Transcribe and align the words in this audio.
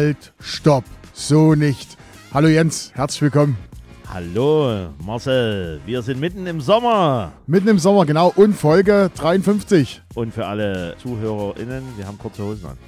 halt, 0.00 0.32
stopp. 0.40 0.84
So 1.12 1.54
nicht. 1.54 1.98
Hallo 2.32 2.48
Jens, 2.48 2.90
herzlich 2.94 3.20
willkommen. 3.20 3.58
Hallo 4.08 4.88
Marcel, 5.04 5.80
wir 5.84 6.00
sind 6.00 6.20
mitten 6.20 6.46
im 6.46 6.62
Sommer. 6.62 7.32
Mitten 7.46 7.68
im 7.68 7.78
Sommer, 7.78 8.06
genau, 8.06 8.32
und 8.34 8.54
Folge 8.54 9.10
53. 9.14 10.00
Und 10.14 10.32
für 10.32 10.46
alle 10.46 10.96
ZuhörerInnen, 11.02 11.82
wir 11.98 12.06
haben 12.06 12.18
kurze 12.18 12.42
Hosen 12.42 12.66
an. 12.66 12.78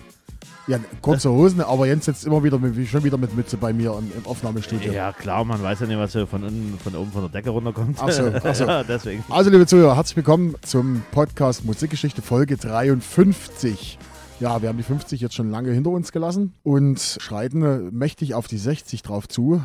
Ja, 0.69 0.79
kurze 1.03 1.31
Hosen, 1.31 1.61
aber 1.61 1.87
Jens 1.87 2.07
jetzt 2.07 2.25
immer 2.25 2.43
wieder 2.43 2.59
mit, 2.59 2.89
schon 2.89 3.05
wieder 3.05 3.19
mit 3.19 3.37
Mütze 3.37 3.59
bei 3.59 3.75
mir 3.75 3.93
im, 3.99 4.11
im 4.17 4.25
Aufnahmestudio. 4.25 4.93
Ja, 4.93 5.13
klar, 5.13 5.45
man 5.45 5.63
weiß 5.63 5.81
ja 5.81 5.87
nicht, 5.87 5.99
was 5.99 6.13
so 6.13 6.25
von, 6.25 6.45
unten, 6.45 6.79
von 6.83 6.97
oben 6.97 7.13
von 7.13 7.23
der 7.23 7.31
Decke 7.31 7.51
runterkommt. 7.51 7.99
Ach 8.01 8.11
so, 8.11 8.33
ach 8.43 8.55
so. 8.55 8.65
ja, 8.67 8.83
deswegen. 8.85 9.23
Also, 9.29 9.51
liebe 9.51 9.67
Zuhörer, 9.67 9.97
herzlich 9.97 10.17
willkommen 10.17 10.55
zum 10.63 11.03
Podcast 11.11 11.65
Musikgeschichte 11.65 12.23
Folge 12.23 12.57
53. 12.57 13.99
Ja, 14.43 14.61
wir 14.61 14.71
haben 14.71 14.77
die 14.77 14.83
50 14.83 15.21
jetzt 15.21 15.37
schon 15.37 15.53
lange 15.53 15.71
hinter 15.71 15.91
uns 15.91 16.11
gelassen 16.11 16.53
und 16.65 16.99
schreiten 16.99 17.97
mächtig 17.97 18.35
auf 18.35 18.49
die 18.49 18.59
60 18.59 19.03
drauf 19.03 19.29
zu. 19.29 19.63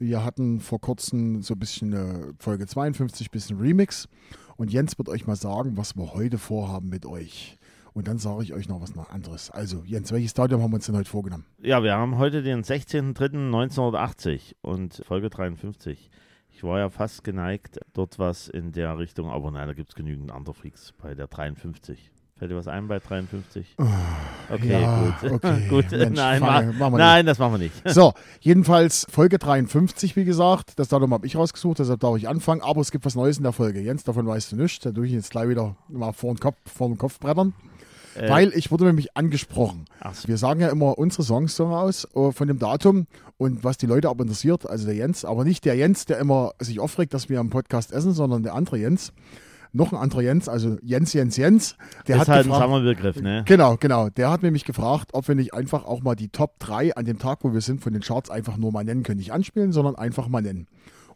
Wir 0.00 0.24
hatten 0.24 0.58
vor 0.58 0.80
kurzem 0.80 1.42
so 1.42 1.54
ein 1.54 1.60
bisschen 1.60 1.92
äh, 1.92 2.32
Folge 2.40 2.66
52, 2.66 3.30
bisschen 3.30 3.60
Remix. 3.60 4.08
Und 4.56 4.72
Jens 4.72 4.98
wird 4.98 5.08
euch 5.08 5.28
mal 5.28 5.36
sagen, 5.36 5.76
was 5.76 5.94
wir 5.94 6.12
heute 6.12 6.38
vorhaben 6.38 6.88
mit 6.88 7.06
euch. 7.06 7.56
Und 7.92 8.08
dann 8.08 8.18
sage 8.18 8.42
ich 8.42 8.52
euch 8.52 8.68
noch 8.68 8.80
was 8.80 8.98
anderes. 9.10 9.48
Also, 9.52 9.84
Jens, 9.86 10.10
welches 10.10 10.34
Datum 10.34 10.60
haben 10.60 10.72
wir 10.72 10.78
uns 10.78 10.86
denn 10.86 10.96
heute 10.96 11.08
vorgenommen? 11.08 11.46
Ja, 11.62 11.84
wir 11.84 11.94
haben 11.94 12.18
heute 12.18 12.42
den 12.42 12.64
16.03.1980 12.64 14.56
und 14.60 15.04
Folge 15.06 15.30
53. 15.30 16.10
Ich 16.48 16.64
war 16.64 16.80
ja 16.80 16.90
fast 16.90 17.22
geneigt, 17.22 17.78
dort 17.92 18.18
was 18.18 18.48
in 18.48 18.72
der 18.72 18.98
Richtung, 18.98 19.30
aber 19.30 19.52
nein, 19.52 19.68
da 19.68 19.74
gibt 19.74 19.90
es 19.90 19.94
genügend 19.94 20.32
andere 20.32 20.54
Freaks 20.54 20.94
bei 21.00 21.14
der 21.14 21.28
53. 21.28 22.10
Fällt 22.40 22.52
dir 22.52 22.56
was 22.56 22.68
ein 22.68 22.88
bei 22.88 22.98
53? 23.00 23.76
Okay, 24.50 24.80
ja, 24.80 25.12
gut. 25.20 25.30
okay. 25.32 25.62
gut. 25.68 25.90
Mensch, 25.90 26.16
nein, 26.16 26.40
fange- 26.40 26.72
ma 26.72 26.88
nein, 26.88 27.26
das 27.26 27.38
machen 27.38 27.52
wir 27.52 27.58
nicht. 27.58 27.74
So, 27.92 28.14
jedenfalls 28.40 29.06
Folge 29.10 29.38
53, 29.38 30.16
wie 30.16 30.24
gesagt. 30.24 30.78
Das 30.78 30.88
Datum 30.88 31.12
habe 31.12 31.26
ich 31.26 31.36
rausgesucht, 31.36 31.80
deshalb 31.80 32.00
darf 32.00 32.16
ich 32.16 32.28
anfangen. 32.28 32.62
Aber 32.62 32.80
es 32.80 32.92
gibt 32.92 33.04
was 33.04 33.14
Neues 33.14 33.36
in 33.36 33.42
der 33.42 33.52
Folge. 33.52 33.80
Jens, 33.80 34.04
davon 34.04 34.26
weißt 34.26 34.52
du 34.52 34.56
nichts. 34.56 34.82
Da 34.82 34.90
tue 34.90 35.04
ich 35.04 35.12
jetzt 35.12 35.30
gleich 35.30 35.50
wieder 35.50 35.76
mal 35.88 36.12
vor 36.12 36.32
den 36.32 36.40
Kopf, 36.40 36.56
vor 36.64 36.88
den 36.88 36.96
Kopf 36.96 37.18
brettern. 37.20 37.52
Äh, 38.14 38.30
Weil 38.30 38.54
ich 38.54 38.70
wurde 38.70 38.84
nämlich 38.86 39.14
angesprochen. 39.18 39.84
so. 40.14 40.26
Wir 40.26 40.38
sagen 40.38 40.60
ja 40.60 40.70
immer 40.70 40.96
unsere 40.96 41.24
Songs 41.24 41.54
so 41.54 41.66
aus 41.66 42.08
äh, 42.16 42.32
von 42.32 42.48
dem 42.48 42.58
Datum 42.58 43.06
und 43.36 43.64
was 43.64 43.76
die 43.76 43.86
Leute 43.86 44.08
aber 44.08 44.22
interessiert, 44.22 44.66
also 44.66 44.86
der 44.86 44.94
Jens, 44.94 45.26
aber 45.26 45.44
nicht 45.44 45.66
der 45.66 45.74
Jens, 45.74 46.06
der 46.06 46.16
immer 46.18 46.52
sich 46.58 46.80
aufregt, 46.80 47.12
dass 47.12 47.28
wir 47.28 47.38
am 47.38 47.50
Podcast 47.50 47.92
essen, 47.92 48.14
sondern 48.14 48.42
der 48.42 48.54
andere 48.54 48.78
Jens. 48.78 49.12
Noch 49.72 49.92
ein 49.92 49.98
anderer 49.98 50.22
Jens, 50.22 50.48
also 50.48 50.78
Jens, 50.82 51.12
Jens, 51.12 51.36
Jens. 51.36 51.76
Der 52.08 52.16
ist 52.16 52.20
hat 52.22 52.28
halt 52.28 52.46
ein 52.46 52.50
gefragt, 52.50 52.70
Sammelbegriff, 52.70 53.20
ne? 53.20 53.44
Genau, 53.46 53.76
genau. 53.78 54.08
Der 54.08 54.30
hat 54.30 54.42
nämlich 54.42 54.64
gefragt, 54.64 55.10
ob 55.12 55.28
wir 55.28 55.34
nicht 55.34 55.54
einfach 55.54 55.84
auch 55.84 56.02
mal 56.02 56.16
die 56.16 56.28
Top 56.28 56.58
3 56.58 56.96
an 56.96 57.04
dem 57.04 57.18
Tag, 57.18 57.38
wo 57.42 57.52
wir 57.52 57.60
sind, 57.60 57.80
von 57.80 57.92
den 57.92 58.02
Charts 58.02 58.30
einfach 58.30 58.56
nur 58.56 58.72
mal 58.72 58.84
nennen 58.84 59.04
können. 59.04 59.18
Nicht 59.18 59.32
anspielen, 59.32 59.72
sondern 59.72 59.94
einfach 59.94 60.28
mal 60.28 60.42
nennen. 60.42 60.66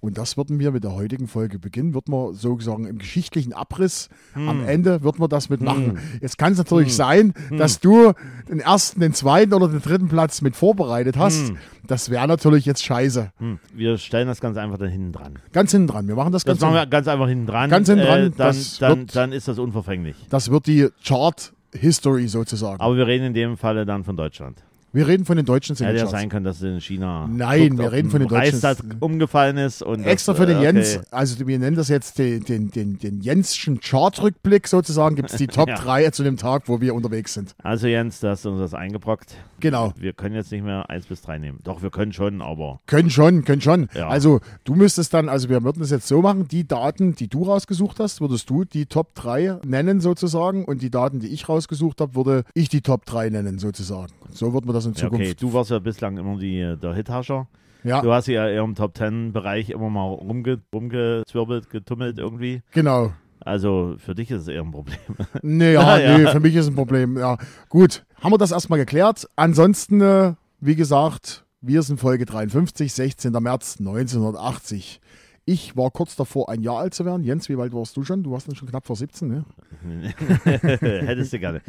Und 0.05 0.19
das 0.19 0.37
würden 0.37 0.59
wir 0.59 0.71
mit 0.71 0.85
der 0.85 0.93
heutigen 0.95 1.29
Folge 1.29 1.59
beginnen. 1.59 1.95
Wird 1.95 2.09
man 2.11 2.35
sozusagen 2.35 2.85
im 2.87 2.99
geschichtlichen 2.99 3.55
Abriss 3.55 4.11
am 4.35 4.63
Ende 4.67 5.03
wird 5.03 5.19
man 5.19 5.31
das 5.31 5.49
mitmachen. 5.49 5.99
Jetzt 6.21 6.37
kann 6.37 6.53
es 6.53 6.59
natürlich 6.59 6.95
sein, 6.95 7.33
dass 7.57 7.81
du 7.81 8.13
den 8.49 8.61
ersten, 8.61 9.01
den 9.01 9.15
zweiten 9.15 9.55
oder 9.55 9.67
den 9.69 9.81
dritten 9.81 10.09
Platz 10.09 10.43
mit 10.43 10.57
vorbereitet 10.57 11.17
hast. 11.17 11.53
Das 11.87 12.11
wäre 12.11 12.29
natürlich 12.29 12.67
jetzt 12.67 12.85
scheiße. 12.85 13.33
Hm. 13.39 13.59
Wir 13.73 13.97
stellen 13.97 14.29
das 14.29 14.41
ganz 14.43 14.59
einfach 14.59 14.77
da 14.77 14.85
hinten 14.85 15.13
dran. 15.13 15.39
Ganz 15.53 15.71
hinten 15.71 15.87
dran. 15.87 16.07
Wir 16.07 16.17
machen 16.17 16.33
das, 16.33 16.43
Das 16.45 16.51
ganz 16.53 16.61
machen 16.61 16.75
wir 16.75 16.87
ganz 16.87 17.09
einfach 17.09 17.29
hinten 17.29 17.47
dran. 17.47 17.71
Ganz 17.71 17.89
hinten 17.89 18.05
dran, 18.05 18.21
Äh, 18.21 18.31
dann, 18.37 18.57
dann, 18.81 18.99
wird- 18.99 19.17
dann 19.17 19.33
ist 19.33 19.49
das 19.49 19.59
unverfänglich. 19.59 20.17
Das 20.29 20.51
wird 20.51 20.67
die 20.67 20.89
Chart-History 21.03 22.29
sozusagen. 22.29 22.81
Aber 22.81 22.97
wir 22.97 23.07
reden 23.07 23.25
in 23.27 23.35
dem 23.35 23.57
Falle 23.57 23.87
dann 23.87 24.05
von 24.05 24.17
Deutschland. 24.17 24.63
Wir 24.95 25.07
reden 25.09 25.25
von 25.25 25.37
den 25.37 25.45
deutschen 25.45 25.75
Hätte 25.75 25.85
ja 25.85 25.89
Singlecharts. 25.91 26.11
sein 26.13 26.29
können, 26.31 26.45
dass 26.45 26.63
in 26.63 26.81
China 26.81 27.29
Nein, 27.31 27.71
guckt, 27.71 27.83
wir 27.83 27.93
reden 27.93 28.11
von 28.11 28.21
den 28.21 28.29
deutschen- 28.29 28.61
Reichstag 28.61 28.79
umgefallen 29.01 29.59
ist. 29.59 29.83
Und 29.83 30.05
Extra 30.05 30.33
das, 30.33 30.41
für 30.41 30.47
den 30.47 30.59
äh, 30.59 30.63
Jens, 30.63 30.97
okay. 30.97 31.07
also 31.11 31.47
wir 31.47 31.59
nennen 31.59 31.77
das 31.77 31.89
jetzt 31.89 32.19
den, 32.19 32.43
den, 32.45 32.71
den, 32.71 32.99
den 32.99 33.21
Jenschen 33.21 33.81
Chart-Rückblick 33.81 34.67
sozusagen, 34.69 35.17
gibt 35.17 35.31
es 35.31 35.37
die 35.37 35.47
Top 35.49 35.69
Ja. 35.69 35.77
3 35.77 36.11
zu 36.11 36.23
dem 36.23 36.37
Tag, 36.37 36.63
wo 36.67 36.81
wir 36.81 36.95
unterwegs 36.95 37.35
sind. 37.35 37.55
Also 37.63 37.87
Jens, 37.89 38.21
da 38.21 38.31
hast 38.31 38.45
du 38.45 38.51
uns 38.51 38.61
das 38.61 38.73
eingebrockt. 38.75 39.35
Genau. 39.65 39.95
Wir 39.97 40.13
können 40.13 40.35
jetzt 40.35 40.53
nicht 40.53 40.63
mehr 40.63 40.91
1 40.91 41.07
bis 41.07 41.23
3 41.23 41.39
nehmen. 41.39 41.59
Doch, 41.65 41.81
wir 41.83 41.89
können 41.89 42.13
schon, 42.13 42.43
aber 42.43 42.81
Können 42.87 43.09
schon, 43.09 43.47
können 43.47 43.63
schon. 43.63 43.89
Ja. 43.95 44.09
Also 44.09 44.41
du 44.65 44.75
müsstest 44.75 45.15
dann, 45.15 45.31
also 45.31 45.49
wir 45.49 45.65
würden 45.65 45.83
es 45.83 45.89
jetzt 45.91 46.07
so 46.07 46.21
machen, 46.21 46.47
die 46.49 46.69
Daten, 46.69 47.15
die 47.15 47.29
du 47.29 47.45
rausgesucht 47.45 47.99
hast, 47.99 48.21
würdest 48.21 48.51
du 48.51 48.65
die 48.67 48.85
Top 48.85 49.15
3 49.15 49.61
nennen 49.65 50.03
sozusagen 50.03 50.67
und 50.67 50.83
die 50.83 50.91
Daten, 50.91 51.19
die 51.19 51.29
ich 51.29 51.49
rausgesucht 51.49 52.03
habe, 52.03 52.15
würde 52.15 52.45
ich 52.53 52.69
die 52.69 52.83
Top 52.83 53.07
3 53.07 53.31
nennen 53.31 53.59
sozusagen. 53.59 54.13
So 54.33 54.53
wird 54.53 54.67
man 54.67 54.75
das 54.75 54.85
in 54.85 54.93
ja, 54.93 55.07
okay, 55.07 55.17
Zukunft. 55.17 55.43
du 55.43 55.53
warst 55.55 55.71
ja 55.71 55.79
bislang 55.79 56.19
immer 56.19 56.37
die, 56.37 56.77
der 56.83 56.93
Hitherrscher. 56.93 57.49
ja, 57.85 58.03
Du 58.03 58.13
hast 58.13 58.27
ja 58.27 58.47
eher 58.47 58.63
im 58.63 58.75
Top 58.75 58.95
10 58.99 59.33
Bereich 59.33 59.71
immer 59.71 59.89
mal 59.89 60.05
rumge, 60.13 60.61
rumgezwirbelt, 60.75 61.71
getummelt 61.71 62.19
irgendwie. 62.19 62.61
genau. 62.73 63.13
Also 63.45 63.97
für 63.99 64.15
dich 64.15 64.31
ist 64.31 64.43
es 64.43 64.49
eher 64.49 64.63
ein 64.63 64.71
Problem. 64.71 64.99
Nee, 65.43 65.73
ja, 65.75 66.19
nee, 66.19 66.27
für 66.27 66.41
mich 66.41 66.55
ist 66.55 66.69
ein 66.69 66.75
Problem. 66.75 67.19
Ja, 67.19 67.37
gut. 67.69 68.05
Haben 68.23 68.33
wir 68.33 68.39
das 68.39 68.53
erstmal 68.53 68.79
geklärt. 68.79 69.29
Ansonsten, 69.37 70.01
äh, 70.01 70.35
wie 70.61 70.77
gesagt, 70.77 71.45
wir 71.61 71.83
sind 71.83 72.01
Folge 72.01 72.25
53, 72.25 72.93
16. 72.93 73.33
März 73.33 73.77
1980. 73.79 75.01
Ich 75.47 75.77
war 75.77 75.91
kurz 75.91 76.17
davor, 76.17 76.49
ein 76.49 76.63
Jahr 76.63 76.79
alt 76.79 76.95
zu 76.95 77.05
werden. 77.05 77.23
Jens, 77.23 77.51
wie 77.51 77.59
weit 77.59 77.75
warst 77.75 77.95
du 77.97 78.03
schon? 78.03 78.23
Du 78.23 78.31
warst 78.31 78.49
dann 78.49 78.55
schon 78.55 78.69
knapp 78.69 78.87
vor 78.87 78.97
17, 78.97 79.29
ne? 79.29 79.45
Hättest 80.45 81.35
du 81.35 81.39
gerne. 81.39 81.61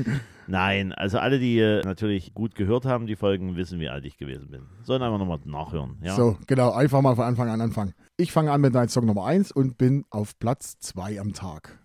Nein, 0.48 0.94
also 0.94 1.20
alle, 1.20 1.40
die 1.40 1.60
äh, 1.60 1.84
natürlich 1.84 2.34
gut 2.34 2.56
gehört 2.56 2.86
haben, 2.86 3.06
die 3.06 3.18
Folgen, 3.18 3.58
wissen, 3.58 3.82
wie 3.82 3.90
alt 3.90 4.06
ich 4.06 4.18
gewesen 4.18 4.50
bin. 4.50 4.62
Sollen 4.84 5.02
einfach 5.02 5.20
nochmal 5.20 5.40
nachhören. 5.44 5.98
Ja? 6.02 6.16
So, 6.16 6.38
genau. 6.48 6.72
Einfach 6.72 7.02
mal 7.02 7.16
von 7.16 7.26
Anfang 7.26 7.50
an 7.50 7.60
anfangen. 7.60 7.94
Ich 8.16 8.32
fange 8.32 8.52
an 8.52 8.62
mit 8.62 8.74
deinem 8.74 8.88
Song 8.88 9.06
Nummer 9.06 9.26
1 9.26 9.52
und 9.52 9.78
bin 9.78 10.06
auf 10.10 10.40
Platz 10.40 10.80
2 10.80 11.20
am 11.20 11.34
Tag. 11.34 11.78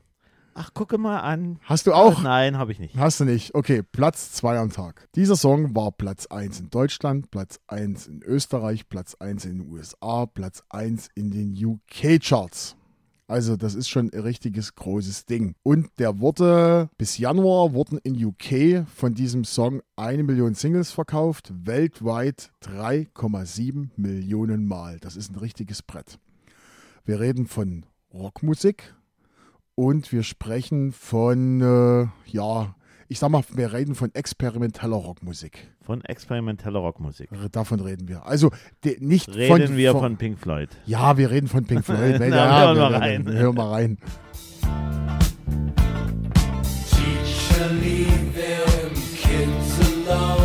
Ach, 0.62 0.74
gucke 0.74 0.98
mal 0.98 1.20
an. 1.20 1.58
Hast 1.62 1.86
du 1.86 1.94
auch? 1.94 2.22
Nein, 2.22 2.58
habe 2.58 2.70
ich 2.70 2.78
nicht. 2.78 2.94
Hast 2.94 3.18
du 3.18 3.24
nicht? 3.24 3.54
Okay, 3.54 3.82
Platz 3.82 4.32
2 4.32 4.58
am 4.58 4.70
Tag. 4.70 5.08
Dieser 5.14 5.34
Song 5.34 5.74
war 5.74 5.90
Platz 5.90 6.26
1 6.26 6.60
in 6.60 6.68
Deutschland, 6.68 7.30
Platz 7.30 7.58
1 7.68 8.06
in 8.08 8.22
Österreich, 8.22 8.86
Platz 8.90 9.16
1 9.18 9.46
in 9.46 9.56
den 9.56 9.72
USA, 9.72 10.26
Platz 10.26 10.62
1 10.68 11.08
in 11.14 11.30
den 11.30 11.56
UK-Charts. 11.56 12.76
Also 13.26 13.56
das 13.56 13.74
ist 13.74 13.88
schon 13.88 14.10
ein 14.12 14.20
richtiges 14.20 14.74
großes 14.74 15.24
Ding. 15.24 15.54
Und 15.62 15.88
der 15.98 16.20
wurde, 16.20 16.90
bis 16.98 17.16
Januar 17.16 17.72
wurden 17.72 17.96
in 18.02 18.22
UK 18.22 18.86
von 18.86 19.14
diesem 19.14 19.44
Song 19.44 19.80
eine 19.96 20.24
Million 20.24 20.52
Singles 20.54 20.90
verkauft, 20.90 21.54
weltweit 21.56 22.50
3,7 22.64 23.88
Millionen 23.96 24.66
Mal. 24.66 24.98
Das 25.00 25.16
ist 25.16 25.32
ein 25.32 25.38
richtiges 25.38 25.80
Brett. 25.80 26.18
Wir 27.06 27.18
reden 27.18 27.46
von 27.46 27.86
Rockmusik, 28.12 28.94
und 29.80 30.12
wir 30.12 30.24
sprechen 30.24 30.92
von, 30.92 31.62
äh, 31.62 32.06
ja, 32.30 32.74
ich 33.08 33.18
sag 33.18 33.30
mal, 33.30 33.42
wir 33.54 33.72
reden 33.72 33.94
von 33.94 34.14
experimenteller 34.14 34.96
Rockmusik. 34.96 35.68
Von 35.80 36.04
experimenteller 36.04 36.80
Rockmusik. 36.80 37.30
Davon 37.50 37.80
reden 37.80 38.06
wir. 38.06 38.26
Also 38.26 38.50
de, 38.84 38.98
nicht 39.00 39.34
Reden 39.34 39.68
von, 39.68 39.76
wir 39.78 39.92
von, 39.92 40.00
von 40.02 40.16
Pink 40.18 40.38
Floyd. 40.38 40.68
Ja, 40.84 41.16
wir 41.16 41.30
reden 41.30 41.48
von 41.48 41.64
Pink 41.64 41.84
Floyd. 41.86 42.16
Na, 42.18 42.26
ja, 42.26 42.74
hören 42.74 42.76
wir 42.76 43.00
rein. 43.00 43.26
Hören 43.26 43.56
wir 43.56 43.70
rein. 43.70 43.98
Teacher, 46.90 47.72
leave 47.80 48.34
them 48.34 48.92
kids 49.16 50.06
alone. 50.06 50.39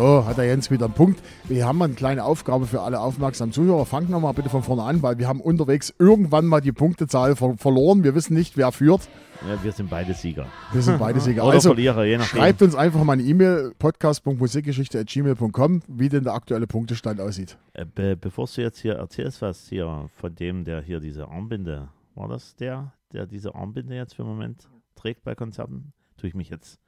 So, 0.00 0.24
hat 0.24 0.38
der 0.38 0.46
Jens 0.46 0.70
wieder 0.70 0.86
einen 0.86 0.94
Punkt. 0.94 1.20
Wir 1.44 1.66
haben 1.66 1.76
mal 1.76 1.84
eine 1.84 1.92
kleine 1.92 2.24
Aufgabe 2.24 2.66
für 2.66 2.80
alle 2.80 3.00
aufmerksamen 3.00 3.52
Zuhörer. 3.52 3.84
Fangt 3.84 4.08
nochmal 4.08 4.32
bitte 4.32 4.48
von 4.48 4.62
vorne 4.62 4.82
an, 4.82 5.02
weil 5.02 5.18
wir 5.18 5.28
haben 5.28 5.42
unterwegs 5.42 5.92
irgendwann 5.98 6.46
mal 6.46 6.62
die 6.62 6.72
Punktezahl 6.72 7.36
ver 7.36 7.58
verloren. 7.58 8.02
Wir 8.02 8.14
wissen 8.14 8.32
nicht, 8.32 8.56
wer 8.56 8.72
führt. 8.72 9.10
Ja, 9.46 9.62
wir 9.62 9.72
sind 9.72 9.90
beide 9.90 10.14
Sieger. 10.14 10.46
Wir 10.72 10.80
sind 10.80 10.98
beide 10.98 11.20
Sieger. 11.20 11.42
Oder 11.44 11.52
Also, 11.52 11.68
Verlierer, 11.68 12.04
je 12.04 12.16
nachdem. 12.16 12.38
schreibt 12.38 12.62
uns 12.62 12.74
einfach 12.74 13.04
mal 13.04 13.12
eine 13.12 13.24
E-Mail, 13.24 13.74
podcast.musikgeschichte.gmail.com, 13.78 15.82
wie 15.86 16.08
denn 16.08 16.24
der 16.24 16.32
aktuelle 16.32 16.66
Punktestand 16.66 17.20
aussieht. 17.20 17.58
Äh, 17.74 17.84
be 17.84 18.16
bevor 18.16 18.46
du 18.46 18.62
jetzt 18.62 18.78
hier 18.78 18.94
erzählst, 18.94 19.42
was 19.42 19.68
hier 19.68 20.08
von 20.16 20.34
dem, 20.34 20.64
der 20.64 20.80
hier 20.80 21.00
diese 21.00 21.28
Armbinde, 21.28 21.90
war 22.14 22.26
das 22.26 22.56
der, 22.56 22.94
der 23.12 23.26
diese 23.26 23.54
Armbinde 23.54 23.96
jetzt 23.96 24.14
für 24.14 24.22
den 24.22 24.28
Moment 24.28 24.66
trägt 24.96 25.24
bei 25.24 25.34
Konzerten? 25.34 25.92
Tue 26.16 26.30
ich 26.30 26.34
mich 26.34 26.48
jetzt 26.48 26.78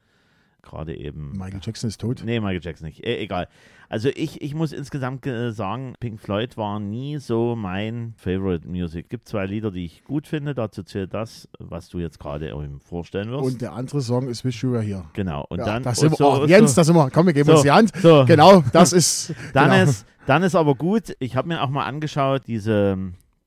gerade 0.62 0.96
eben. 0.96 1.32
Michael 1.32 1.60
Jackson 1.62 1.88
ist 1.88 2.00
tot. 2.00 2.22
Nee, 2.24 2.40
Michael 2.40 2.60
Jackson 2.62 2.86
nicht. 2.86 3.04
E 3.04 3.16
egal. 3.18 3.48
Also 3.88 4.08
ich, 4.14 4.40
ich 4.40 4.54
muss 4.54 4.72
insgesamt 4.72 5.26
äh, 5.26 5.52
sagen, 5.52 5.94
Pink 6.00 6.18
Floyd 6.18 6.56
war 6.56 6.80
nie 6.80 7.18
so 7.18 7.54
mein 7.56 8.14
Favorite 8.16 8.66
Music. 8.66 9.10
Gibt 9.10 9.28
zwei 9.28 9.44
Lieder, 9.44 9.70
die 9.70 9.84
ich 9.84 10.02
gut 10.04 10.26
finde. 10.26 10.54
Dazu 10.54 10.82
zählt 10.82 11.12
das, 11.12 11.46
was 11.58 11.90
du 11.90 11.98
jetzt 11.98 12.18
gerade 12.18 12.54
vorstellen 12.80 13.30
wirst. 13.30 13.44
Und 13.44 13.60
der 13.60 13.74
andere 13.74 14.00
Song 14.00 14.28
ist 14.28 14.44
Wish 14.44 14.62
You 14.62 14.72
Were 14.72 14.82
Here. 14.82 15.04
genau. 15.12 15.44
Und 15.50 15.58
ja, 15.58 15.66
dann. 15.66 15.82
das 15.82 15.98
sind 16.00 16.18
wir, 16.18 16.26
oh, 16.26 16.46
Jens, 16.46 16.70
so- 16.74 16.80
da 16.80 16.84
sind 16.84 16.96
wir. 16.96 17.10
Komm, 17.10 17.26
wir 17.26 17.34
geben 17.34 17.46
So, 17.48 17.52
uns 17.52 17.62
die 17.62 17.70
Hand. 17.70 17.92
so. 18.00 18.24
Genau, 18.26 18.64
das 18.72 18.92
ist. 18.94 19.34
Dann, 19.52 19.70
genau. 19.70 19.82
ist, 19.90 20.06
dann 20.26 20.42
ist 20.44 20.54
aber 20.54 20.74
gut, 20.76 21.14
ich 21.18 21.36
habe 21.36 21.48
mir 21.48 21.62
auch 21.62 21.68
mal 21.68 21.84
angeschaut, 21.84 22.42
diese, 22.46 22.96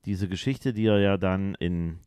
diese 0.04 0.28
Geschichte, 0.28 0.72
die 0.74 0.86
er 0.86 0.98
ja 1.00 1.16
dann 1.16 1.54
in 1.58 1.98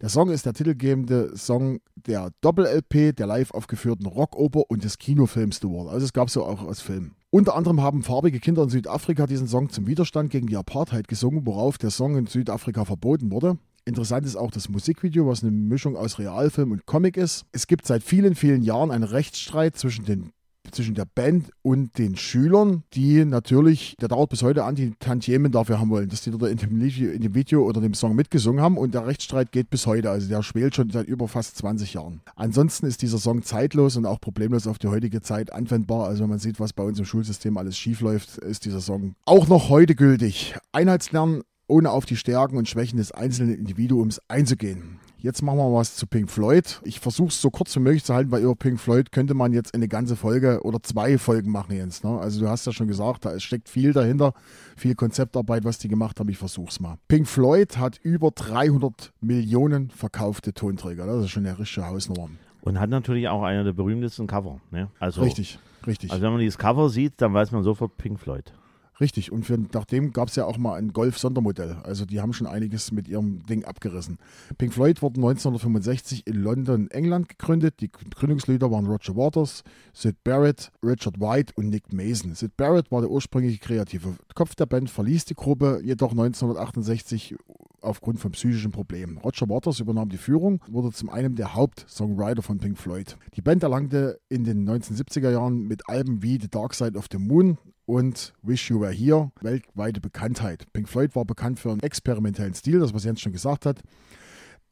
Der 0.00 0.08
Song 0.08 0.30
ist 0.30 0.44
der 0.44 0.52
titelgebende 0.52 1.36
Song 1.36 1.78
der 1.94 2.30
Doppel-LP, 2.42 3.16
der 3.16 3.26
live 3.26 3.52
aufgeführten 3.52 4.06
Rockoper 4.06 4.64
und 4.68 4.84
des 4.84 4.98
Kinofilms 4.98 5.60
The 5.60 5.68
Wall. 5.68 5.88
Also 5.88 6.04
es 6.04 6.12
gab 6.12 6.28
so 6.28 6.44
auch 6.44 6.66
als 6.66 6.80
Film. 6.80 7.12
Unter 7.30 7.56
anderem 7.56 7.80
haben 7.80 8.02
farbige 8.02 8.38
Kinder 8.38 8.62
in 8.62 8.68
Südafrika 8.68 9.26
diesen 9.26 9.48
Song 9.48 9.70
zum 9.70 9.86
Widerstand 9.86 10.30
gegen 10.30 10.46
die 10.48 10.56
Apartheid 10.56 11.08
gesungen, 11.08 11.46
worauf 11.46 11.78
der 11.78 11.90
Song 11.90 12.16
in 12.16 12.26
Südafrika 12.26 12.84
verboten 12.84 13.30
wurde. 13.30 13.58
Interessant 13.88 14.26
ist 14.26 14.34
auch 14.34 14.50
das 14.50 14.68
Musikvideo, 14.68 15.28
was 15.28 15.44
eine 15.44 15.52
Mischung 15.52 15.96
aus 15.96 16.18
Realfilm 16.18 16.72
und 16.72 16.86
Comic 16.86 17.16
ist. 17.16 17.46
Es 17.52 17.68
gibt 17.68 17.86
seit 17.86 18.02
vielen, 18.02 18.34
vielen 18.34 18.62
Jahren 18.62 18.90
einen 18.90 19.04
Rechtsstreit 19.04 19.76
zwischen 19.76 20.04
den 20.04 20.32
zwischen 20.72 20.96
der 20.96 21.04
Band 21.04 21.50
und 21.62 21.96
den 21.96 22.16
Schülern, 22.16 22.82
die 22.92 23.24
natürlich, 23.24 23.94
der 24.00 24.08
dauert 24.08 24.30
bis 24.30 24.42
heute 24.42 24.64
an, 24.64 24.74
die 24.74 24.94
Tantiemen 24.98 25.52
dafür 25.52 25.78
haben 25.78 25.90
wollen, 25.90 26.08
dass 26.08 26.22
die 26.22 26.32
dort 26.32 26.50
in 26.50 26.58
dem, 26.58 26.80
Video, 26.80 27.12
in 27.12 27.22
dem 27.22 27.34
Video 27.36 27.64
oder 27.64 27.80
dem 27.80 27.94
Song 27.94 28.16
mitgesungen 28.16 28.60
haben 28.60 28.76
und 28.76 28.92
der 28.92 29.06
Rechtsstreit 29.06 29.52
geht 29.52 29.70
bis 29.70 29.86
heute, 29.86 30.10
also 30.10 30.28
der 30.28 30.42
spielt 30.42 30.74
schon 30.74 30.90
seit 30.90 31.06
über 31.06 31.28
fast 31.28 31.56
20 31.58 31.94
Jahren. 31.94 32.20
Ansonsten 32.34 32.86
ist 32.86 33.02
dieser 33.02 33.18
Song 33.18 33.44
zeitlos 33.44 33.96
und 33.96 34.06
auch 34.06 34.20
problemlos 34.20 34.66
auf 34.66 34.78
die 34.78 34.88
heutige 34.88 35.22
Zeit 35.22 35.52
anwendbar, 35.52 36.08
also 36.08 36.24
wenn 36.24 36.30
man 36.30 36.40
sieht, 36.40 36.58
was 36.58 36.72
bei 36.72 36.82
uns 36.82 36.98
im 36.98 37.04
Schulsystem 37.04 37.56
alles 37.56 37.78
schief 37.78 38.00
läuft, 38.00 38.38
ist 38.38 38.64
dieser 38.64 38.80
Song 38.80 39.14
auch 39.24 39.46
noch 39.46 39.68
heute 39.68 39.94
gültig. 39.94 40.56
Einheitslernen 40.72 41.42
ohne 41.68 41.90
auf 41.90 42.06
die 42.06 42.16
Stärken 42.16 42.56
und 42.56 42.68
Schwächen 42.68 42.98
des 42.98 43.12
einzelnen 43.12 43.56
Individuums 43.56 44.20
einzugehen. 44.28 44.98
Jetzt 45.18 45.42
machen 45.42 45.58
wir 45.58 45.72
was 45.72 45.96
zu 45.96 46.06
Pink 46.06 46.30
Floyd. 46.30 46.80
Ich 46.84 47.00
versuche 47.00 47.28
es 47.28 47.40
so 47.40 47.50
kurz 47.50 47.74
wie 47.74 47.80
möglich 47.80 48.04
zu 48.04 48.14
halten, 48.14 48.30
weil 48.30 48.42
über 48.42 48.54
Pink 48.54 48.78
Floyd 48.78 49.10
könnte 49.10 49.34
man 49.34 49.52
jetzt 49.52 49.74
eine 49.74 49.88
ganze 49.88 50.14
Folge 50.14 50.60
oder 50.62 50.80
zwei 50.82 51.18
Folgen 51.18 51.50
machen, 51.50 51.74
Jens. 51.74 52.04
Ne? 52.04 52.18
Also 52.20 52.40
du 52.40 52.48
hast 52.48 52.66
ja 52.66 52.72
schon 52.72 52.86
gesagt, 52.86 53.24
da 53.24 53.40
steckt 53.40 53.68
viel 53.68 53.92
dahinter, 53.92 54.34
viel 54.76 54.94
Konzeptarbeit, 54.94 55.64
was 55.64 55.78
die 55.78 55.88
gemacht 55.88 56.20
haben. 56.20 56.28
Ich 56.28 56.38
versuche 56.38 56.68
es 56.68 56.80
mal. 56.80 56.98
Pink 57.08 57.26
Floyd 57.26 57.78
hat 57.78 57.98
über 58.02 58.30
300 58.30 59.12
Millionen 59.20 59.90
verkaufte 59.90 60.52
Tonträger. 60.52 61.06
Das 61.06 61.24
ist 61.24 61.30
schon 61.30 61.46
eine 61.46 61.58
richtige 61.58 61.86
Hausnummer. 61.86 62.28
Und 62.60 62.78
hat 62.78 62.90
natürlich 62.90 63.26
auch 63.28 63.42
einer 63.42 63.64
der 63.64 63.72
berühmtesten 63.72 64.26
Cover. 64.26 64.60
Ne? 64.70 64.90
Also, 65.00 65.22
Richtig, 65.22 65.58
richtig. 65.86 66.10
Also 66.12 66.22
wenn 66.22 66.30
man 66.30 66.40
dieses 66.40 66.58
Cover 66.58 66.88
sieht, 66.90 67.14
dann 67.16 67.32
weiß 67.32 67.52
man 67.52 67.62
sofort 67.62 67.96
Pink 67.96 68.20
Floyd. 68.20 68.52
Richtig, 68.98 69.30
und 69.30 69.44
für, 69.44 69.58
nachdem 69.72 70.12
gab 70.12 70.28
es 70.28 70.36
ja 70.36 70.46
auch 70.46 70.56
mal 70.56 70.74
ein 70.76 70.92
Golf-Sondermodell. 70.92 71.76
Also 71.82 72.06
die 72.06 72.20
haben 72.20 72.32
schon 72.32 72.46
einiges 72.46 72.92
mit 72.92 73.08
ihrem 73.08 73.44
Ding 73.44 73.64
abgerissen. 73.64 74.18
Pink 74.56 74.72
Floyd 74.72 75.02
wurde 75.02 75.16
1965 75.16 76.26
in 76.26 76.36
London, 76.36 76.90
England 76.90 77.28
gegründet. 77.28 77.80
Die 77.80 77.90
Gründungsleader 77.90 78.70
waren 78.70 78.86
Roger 78.86 79.14
Waters, 79.14 79.64
Sid 79.92 80.16
Barrett, 80.24 80.72
Richard 80.82 81.20
White 81.20 81.52
und 81.56 81.68
Nick 81.68 81.92
Mason. 81.92 82.34
Sid 82.34 82.56
Barrett 82.56 82.90
war 82.90 83.02
der 83.02 83.10
ursprüngliche 83.10 83.58
kreative 83.58 84.14
Kopf 84.34 84.54
der 84.54 84.66
Band, 84.66 84.88
verließ 84.88 85.26
die 85.26 85.34
Gruppe 85.34 85.80
jedoch 85.84 86.12
1968 86.12 87.36
aufgrund 87.82 88.18
von 88.18 88.32
psychischen 88.32 88.72
Problemen. 88.72 89.18
Roger 89.18 89.48
Waters 89.48 89.80
übernahm 89.80 90.08
die 90.08 90.16
Führung, 90.16 90.60
wurde 90.68 90.90
zum 90.92 91.10
einen 91.10 91.36
der 91.36 91.54
Hauptsongwriter 91.54 92.42
von 92.42 92.58
Pink 92.58 92.78
Floyd. 92.78 93.16
Die 93.34 93.42
Band 93.42 93.62
erlangte 93.62 94.18
in 94.28 94.44
den 94.44 94.68
1970er 94.68 95.30
Jahren 95.30 95.64
mit 95.68 95.88
Alben 95.88 96.22
wie 96.22 96.40
The 96.40 96.48
Dark 96.48 96.74
Side 96.74 96.98
of 96.98 97.06
the 97.12 97.18
Moon 97.18 97.58
und 97.86 98.34
Wish 98.42 98.68
You 98.70 98.80
Were 98.80 98.92
Here 98.92 99.30
weltweite 99.40 100.00
Bekanntheit. 100.00 100.66
Pink 100.72 100.88
Floyd 100.88 101.14
war 101.16 101.24
bekannt 101.24 101.58
für 101.58 101.70
einen 101.70 101.80
experimentellen 101.80 102.54
Stil, 102.54 102.80
das 102.80 102.92
was 102.92 103.04
Jens 103.04 103.20
schon 103.20 103.32
gesagt 103.32 103.64
hat, 103.66 103.80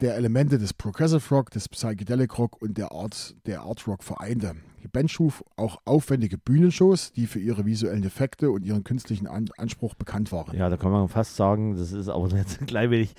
der 0.00 0.16
Elemente 0.16 0.59
des 0.59 0.75
Progressive 0.75 1.23
Rock, 1.35 1.50
des 1.50 1.68
Psychedelic 1.68 2.37
Rock 2.38 2.61
und 2.61 2.76
der 2.76 2.90
Art, 2.92 3.37
der 3.47 3.62
Art 3.62 3.87
Rock 3.87 4.02
vereinte. 4.02 4.54
Die 4.83 4.88
Band 4.88 5.11
schuf 5.11 5.42
auch 5.56 5.80
aufwendige 5.87 6.37
Bühnenshows, 6.37 7.12
die 7.12 7.26
für 7.26 7.38
ihre 7.38 7.64
visuellen 7.64 8.02
Effekte 8.04 8.50
und 8.50 8.64
ihren 8.66 8.85
künstlichen 8.85 9.26
An 9.26 9.49
Anspruch 9.56 9.94
bekannt 9.94 10.30
waren. 10.33 10.54
Ja, 10.56 10.68
da 10.68 10.76
kann 10.76 10.90
man 10.90 11.09
fast 11.09 11.37
sagen, 11.37 11.76
das 11.76 11.92
ist 11.92 12.09
aber 12.09 12.28
jetzt 12.37 12.61
wenig 12.73 13.14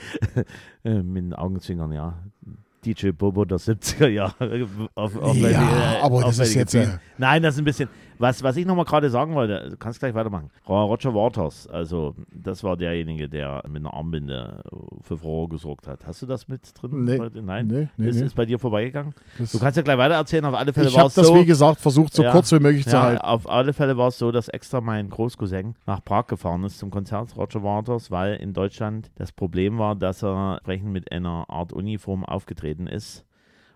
äh, 0.83 1.01
mit 1.01 1.23
den 1.23 1.33
Augenzwinkern, 1.33 1.91
ja. 1.93 2.21
DJ 2.85 3.09
Bobo 3.09 3.45
der 3.45 3.57
70er 3.57 4.07
Jahre. 4.09 4.67
Auf, 4.95 5.15
auf 5.17 5.35
Ja, 5.35 5.43
welche- 5.43 6.03
aber 6.03 6.21
das 6.21 6.39
aufwendige 6.39 6.43
ist 6.61 6.73
jetzt, 6.73 6.75
äh. 6.75 6.97
Nein, 7.17 7.41
das 7.41 7.55
ist 7.55 7.61
ein 7.61 7.65
bisschen. 7.65 7.89
Was, 8.17 8.41
was 8.43 8.55
ich 8.57 8.65
nochmal 8.65 8.86
gerade 8.86 9.10
sagen 9.10 9.36
wollte, 9.36 9.69
du 9.72 9.77
kannst 9.77 10.00
gleich 10.00 10.13
weitermachen. 10.13 10.50
Roger 10.67 11.13
Waters, 11.13 11.67
also 11.67 12.15
das 12.34 12.63
war 12.63 12.77
derjenige, 12.77 13.27
der 13.27 13.62
mit 13.67 13.77
einer 13.81 13.93
Armbinde 13.93 14.63
für 15.01 15.17
Furore 15.17 15.50
gesorgt 15.50 15.88
hat. 15.88 16.05
Hast 16.07 16.22
du 16.22 16.25
das 16.25 16.48
mit 16.48 16.62
drin? 16.81 17.03
Nee. 17.03 17.19
heute? 17.19 17.41
Nein. 17.41 17.67
Nee, 17.67 17.88
nee, 17.98 18.07
ist, 18.10 18.19
nee. 18.19 18.25
ist 18.25 18.36
bei 18.36 18.45
dir 18.45 18.57
vorbeigegangen? 18.60 19.13
Das- 19.38 19.51
Du 19.51 19.60
kannst 19.60 19.77
ja 19.77 19.84
gleich 19.84 19.98
weiter 19.98 20.15
erzählen. 20.15 20.45
Auf 20.45 20.53
alle 20.55 20.72
Fälle 20.74 20.88
ich 20.88 20.93
war 20.93 21.00
habe 21.01 21.10
es 21.10 21.15
das, 21.15 21.27
so. 21.27 21.36
wie 21.36 21.45
gesagt, 21.45 21.79
versucht, 21.81 22.13
so 22.13 22.24
Ja. 22.24 22.31
kurz 22.31 22.51
wie 22.51 22.60
möglich 22.60 22.86
zu 22.86 22.95
Ja, 22.95 23.03
halten. 23.03 23.22
auf 23.22 23.50
alle 23.50 23.74
Fälle 23.74 23.98
war 23.98 24.07
es 24.07 24.17
so, 24.17 24.31
dass 24.31 24.48
extra 24.48 24.81
mein 24.81 25.10
Großcousin 25.10 25.75
nach 25.86 26.03
Prag 26.03 26.27
gefahren 26.27 26.63
ist 26.63 26.79
zum 26.79 26.91
Konzert 26.91 27.36
Roger 27.36 27.63
Waters, 27.63 28.12
weil 28.12 28.36
in 28.36 28.53
Deutschland 28.53 29.12
das 29.15 29.31
Problem 29.31 29.77
war, 29.77 29.95
dass 29.95 30.24
er 30.24 30.53
entsprechend 30.55 30.91
mit 30.91 31.12
einer 31.12 31.45
Art 31.50 31.74
Uniform 31.74 32.24
aufgetreten 32.24 32.88
ist 32.88 33.25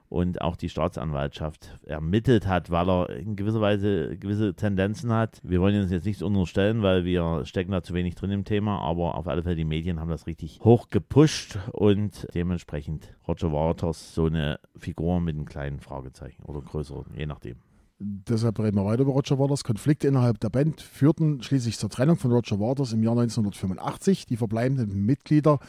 und 0.09 0.41
auch 0.41 0.55
die 0.55 0.69
Staatsanwaltschaft 0.69 1.79
ermittelt 1.85 2.47
hat, 2.47 2.71
weil 2.71 2.89
er 2.89 3.09
in 3.11 3.35
gewisser 3.35 3.61
Weise 3.61 4.17
gewisse 4.17 4.55
Tendenzen 4.55 5.13
hat. 5.13 5.39
Wir 5.43 5.61
wollen 5.61 5.79
uns 5.79 5.91
jetzt 5.91 6.05
nichts 6.05 6.23
unterstellen, 6.23 6.81
weil 6.81 7.05
wir 7.05 7.45
stecken 7.45 7.71
da 7.71 7.83
zu 7.83 7.93
wenig 7.93 8.15
drin 8.15 8.31
im 8.31 8.43
Thema, 8.43 8.79
aber 8.79 9.15
auf 9.15 9.27
alle 9.27 9.43
Fälle 9.43 9.55
die 9.55 9.65
Medien 9.65 9.99
haben 9.99 10.09
das 10.09 10.27
richtig 10.27 10.59
hoch 10.63 10.89
gepusht 10.89 11.59
und 11.71 12.27
dementsprechend 12.33 13.15
Roger 13.27 13.51
Waters 13.51 14.15
so 14.15 14.25
eine 14.25 14.59
Figur 14.75 15.19
mit 15.19 15.35
einem 15.35 15.45
kleinen 15.45 15.79
Fragezeichen 15.79 16.43
oder 16.43 16.61
größeren, 16.61 17.13
je 17.15 17.27
nachdem. 17.27 17.57
Deshalb 18.01 18.57
reden 18.59 18.77
wir 18.77 18.85
weiter 18.85 19.01
über 19.01 19.11
Roger 19.11 19.37
Waters. 19.39 19.65
Konflikte 19.65 20.07
innerhalb 20.07 20.39
der 20.39 20.49
Band 20.49 20.79
führten 20.79 21.43
schließlich 21.43 21.77
zur 21.77 21.89
Trennung 21.89 22.15
von 22.15 22.31
Roger 22.31 22.57
Waters 22.57 22.93
im 22.93 23.03
Jahr 23.03 23.11
1985. 23.11 24.25
Die 24.25 24.37
verbleibenden 24.37 25.05
Mitglieder 25.05 25.59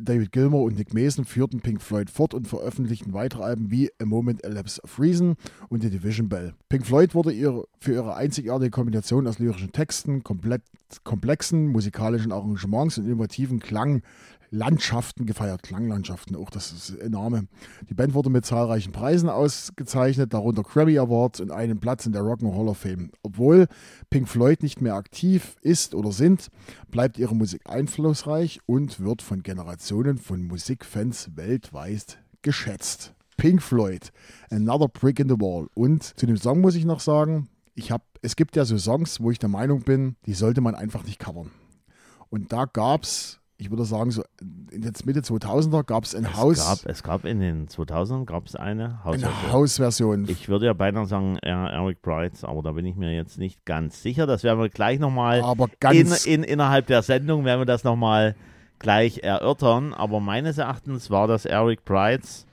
David 0.00 0.32
Gilmour 0.32 0.62
und 0.62 0.76
Nick 0.76 0.94
Mason 0.94 1.24
führten 1.24 1.60
Pink 1.60 1.82
Floyd 1.82 2.10
fort 2.10 2.34
und 2.34 2.48
veröffentlichten 2.48 3.12
weitere 3.12 3.42
Alben 3.42 3.70
wie 3.70 3.90
A 4.00 4.04
Moment 4.04 4.44
Elapse 4.44 4.82
of 4.82 4.98
Reason 4.98 5.36
und 5.68 5.82
The 5.82 5.90
Division 5.90 6.28
Bell. 6.28 6.54
Pink 6.68 6.86
Floyd 6.86 7.14
wurde 7.14 7.32
ihr, 7.32 7.64
für 7.78 7.92
ihre 7.92 8.16
einzigartige 8.16 8.70
Kombination 8.70 9.26
aus 9.26 9.38
lyrischen 9.38 9.72
Texten, 9.72 10.22
komplexen 10.22 11.68
musikalischen 11.68 12.32
Arrangements 12.32 12.98
und 12.98 13.06
innovativen 13.06 13.60
Klang 13.60 14.02
Landschaften 14.54 15.26
gefeiert, 15.26 15.64
Klanglandschaften, 15.64 16.36
auch 16.36 16.48
das 16.48 16.70
ist 16.70 16.90
enorme. 17.00 17.48
Die 17.90 17.94
Band 17.94 18.14
wurde 18.14 18.30
mit 18.30 18.46
zahlreichen 18.46 18.92
Preisen 18.92 19.28
ausgezeichnet, 19.28 20.32
darunter 20.32 20.62
Grammy 20.62 20.96
Awards 20.96 21.40
und 21.40 21.50
einen 21.50 21.80
Platz 21.80 22.06
in 22.06 22.12
der 22.12 22.22
Rock 22.22 22.42
and 22.42 22.54
Hall 22.54 22.68
of 22.68 22.78
Fame. 22.78 23.10
Obwohl 23.24 23.66
Pink 24.10 24.28
Floyd 24.28 24.62
nicht 24.62 24.80
mehr 24.80 24.94
aktiv 24.94 25.56
ist 25.60 25.94
oder 25.94 26.12
sind, 26.12 26.50
bleibt 26.90 27.18
ihre 27.18 27.34
Musik 27.34 27.62
einflussreich 27.68 28.60
und 28.66 29.00
wird 29.00 29.22
von 29.22 29.42
Generationen 29.42 30.18
von 30.18 30.46
Musikfans 30.46 31.30
weltweit 31.34 32.18
geschätzt. 32.42 33.12
Pink 33.36 33.60
Floyd, 33.60 34.12
Another 34.50 34.86
Brick 34.86 35.18
in 35.18 35.28
the 35.28 35.34
Wall. 35.34 35.66
Und 35.74 36.04
zu 36.04 36.26
dem 36.26 36.36
Song 36.36 36.60
muss 36.60 36.76
ich 36.76 36.84
noch 36.84 37.00
sagen, 37.00 37.48
ich 37.74 37.90
habe, 37.90 38.04
es 38.22 38.36
gibt 38.36 38.54
ja 38.54 38.64
so 38.64 38.78
Songs, 38.78 39.20
wo 39.20 39.32
ich 39.32 39.40
der 39.40 39.48
Meinung 39.48 39.82
bin, 39.82 40.14
die 40.26 40.34
sollte 40.34 40.60
man 40.60 40.76
einfach 40.76 41.02
nicht 41.02 41.18
covern. 41.18 41.50
Und 42.30 42.52
da 42.52 42.66
gab 42.66 43.02
es 43.02 43.40
ich 43.64 43.70
würde 43.70 43.84
sagen, 43.84 44.10
so 44.10 44.22
in 44.70 44.82
der 44.82 44.92
Mitte 45.04 45.20
2000er 45.20 45.82
gab 45.84 46.04
es 46.04 46.14
ein 46.14 46.24
Es 46.26 46.36
Haus, 46.36 46.58
gab, 46.58 46.86
es 46.90 47.02
gab 47.02 47.24
in 47.24 47.40
den 47.40 47.66
2000ern 47.68 48.24
gab 48.26 48.46
es 48.46 48.54
eine 48.56 49.00
eine 49.04 49.04
Hausversion. 49.04 49.52
Hausversion. 49.52 50.24
Ich 50.28 50.48
würde 50.48 50.66
ja 50.66 50.72
beinahe 50.74 51.06
sagen 51.06 51.38
er- 51.40 51.70
Eric 51.70 52.02
Brights, 52.02 52.44
aber 52.44 52.62
da 52.62 52.72
bin 52.72 52.84
ich 52.84 52.96
mir 52.96 53.14
jetzt 53.14 53.38
nicht 53.38 53.64
ganz 53.64 54.02
sicher. 54.02 54.26
Das 54.26 54.42
werden 54.44 54.60
wir 54.60 54.68
gleich 54.68 54.98
nochmal 54.98 55.42
in, 55.92 56.12
in, 56.26 56.42
innerhalb 56.44 56.86
der 56.88 57.02
Sendung 57.02 57.44
werden 57.44 57.60
wir 57.62 57.66
das 57.66 57.84
nochmal 57.84 58.34
gleich 58.78 59.18
erörtern. 59.22 59.94
Aber 59.94 60.20
meines 60.20 60.58
Erachtens 60.58 61.08
war 61.10 61.26
das 61.26 61.46
Eric 61.46 61.84
Brights 61.84 62.44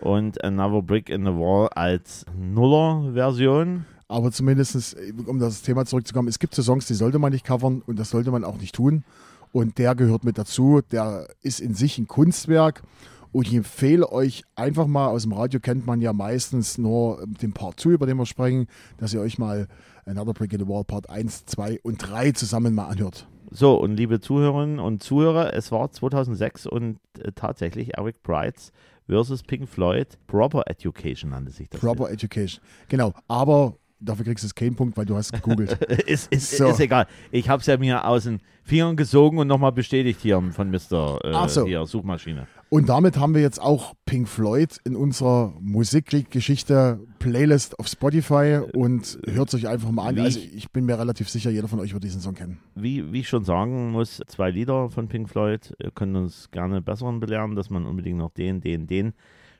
und 0.00 0.42
Another 0.44 0.82
Brick 0.82 1.08
in 1.08 1.24
the 1.24 1.30
Wall 1.32 1.68
als 1.74 2.26
Nuller-Version. 2.36 3.84
aber 4.08 4.30
zumindest, 4.32 4.96
um 5.26 5.38
das 5.38 5.62
Thema 5.62 5.86
zurückzukommen, 5.86 6.28
es 6.28 6.38
gibt 6.38 6.54
so 6.54 6.62
Songs, 6.62 6.86
die 6.86 6.94
sollte 6.94 7.18
man 7.18 7.32
nicht 7.32 7.44
covern 7.46 7.82
und 7.86 7.98
das 7.98 8.10
sollte 8.10 8.30
man 8.30 8.44
auch 8.44 8.58
nicht 8.58 8.74
tun. 8.74 9.04
Und 9.52 9.78
der 9.78 9.94
gehört 9.94 10.24
mit 10.24 10.38
dazu. 10.38 10.80
Der 10.90 11.28
ist 11.42 11.60
in 11.60 11.74
sich 11.74 11.98
ein 11.98 12.08
Kunstwerk. 12.08 12.82
Und 13.32 13.46
ich 13.46 13.54
empfehle 13.54 14.10
euch 14.12 14.44
einfach 14.56 14.86
mal, 14.86 15.06
aus 15.06 15.22
dem 15.22 15.32
Radio 15.32 15.58
kennt 15.58 15.86
man 15.86 16.02
ja 16.02 16.12
meistens 16.12 16.76
nur 16.76 17.24
den 17.26 17.52
Part 17.52 17.80
2, 17.80 17.90
über 17.90 18.06
den 18.06 18.18
wir 18.18 18.26
sprechen, 18.26 18.66
dass 18.98 19.14
ihr 19.14 19.20
euch 19.20 19.38
mal 19.38 19.68
Another 20.04 20.34
Brick 20.34 20.52
in 20.52 20.60
the 20.60 20.68
Wall 20.68 20.84
Part 20.84 21.08
1, 21.08 21.46
2 21.46 21.80
und 21.82 21.96
3 21.98 22.32
zusammen 22.32 22.74
mal 22.74 22.88
anhört. 22.88 23.26
So, 23.50 23.74
und 23.74 23.96
liebe 23.96 24.20
Zuhörerinnen 24.20 24.78
und 24.78 25.02
Zuhörer, 25.02 25.54
es 25.54 25.70
war 25.72 25.90
2006 25.90 26.66
und 26.66 26.98
äh, 27.18 27.32
tatsächlich 27.34 27.96
Eric 27.96 28.22
Brights 28.22 28.72
versus 29.06 29.42
Pink 29.42 29.68
Floyd. 29.68 30.18
Proper 30.26 30.64
Education 30.66 31.30
nannte 31.30 31.52
sich 31.52 31.68
das. 31.68 31.80
Proper 31.80 32.10
Education. 32.10 32.62
Genau, 32.88 33.12
aber 33.28 33.76
dafür 34.02 34.24
kriegst 34.24 34.44
du 34.44 34.48
keinen 34.54 34.74
Punkt, 34.76 34.96
weil 34.96 35.06
du 35.06 35.16
hast 35.16 35.32
gegoogelt. 35.32 35.72
ist, 36.06 36.32
ist, 36.32 36.56
So. 36.56 36.68
ist 36.68 36.80
egal. 36.80 37.06
Ich 37.30 37.48
habe 37.48 37.60
es 37.60 37.66
ja 37.66 37.76
mir 37.76 38.06
aus 38.06 38.24
den 38.24 38.40
Fingern 38.64 38.96
gesogen 38.96 39.38
und 39.38 39.48
nochmal 39.48 39.72
bestätigt 39.72 40.20
hier 40.20 40.40
von 40.52 40.70
Mr. 40.70 41.18
Äh, 41.24 41.48
so. 41.48 41.66
hier, 41.66 41.84
Suchmaschine. 41.86 42.46
Und 42.70 42.88
damit 42.88 43.18
haben 43.18 43.34
wir 43.34 43.42
jetzt 43.42 43.60
auch 43.60 43.94
Pink 44.06 44.28
Floyd 44.28 44.76
in 44.84 44.96
unserer 44.96 45.52
Musikgeschichte 45.60 47.00
Playlist 47.18 47.78
auf 47.78 47.86
Spotify 47.88 48.60
und 48.74 49.18
hört 49.26 49.48
es 49.48 49.54
euch 49.54 49.68
einfach 49.68 49.90
mal 49.90 50.08
an. 50.08 50.16
Wie- 50.16 50.20
Also 50.20 50.38
ich 50.40 50.70
bin 50.70 50.86
mir 50.86 50.98
relativ 50.98 51.28
sicher, 51.28 51.50
jeder 51.50 51.68
von 51.68 51.80
euch 51.80 51.92
wird 51.92 52.04
diesen 52.04 52.20
Song 52.20 52.34
kennen. 52.34 52.58
Wie, 52.74 53.12
wie 53.12 53.20
ich 53.20 53.28
schon 53.28 53.44
sagen 53.44 53.90
muss, 53.92 54.22
zwei 54.26 54.50
Lieder 54.50 54.90
von 54.90 55.08
Pink 55.08 55.28
Floyd 55.28 55.72
äh, 55.78 55.90
können 55.94 56.16
uns 56.16 56.50
gerne 56.50 56.80
besseren 56.80 57.20
belehren, 57.20 57.54
dass 57.56 57.70
man 57.70 57.86
unbedingt 57.86 58.18
noch 58.18 58.30
den, 58.30 58.60
den, 58.60 58.86
den 58.86 59.12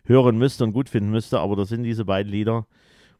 hören 0.04 0.38
müsste 0.38 0.64
und 0.64 0.72
gut 0.72 0.88
finden 0.88 1.10
müsste. 1.10 1.38
Aber 1.40 1.56
das 1.56 1.68
sind 1.68 1.82
diese 1.84 2.04
beiden 2.04 2.32
Lieder, 2.32 2.66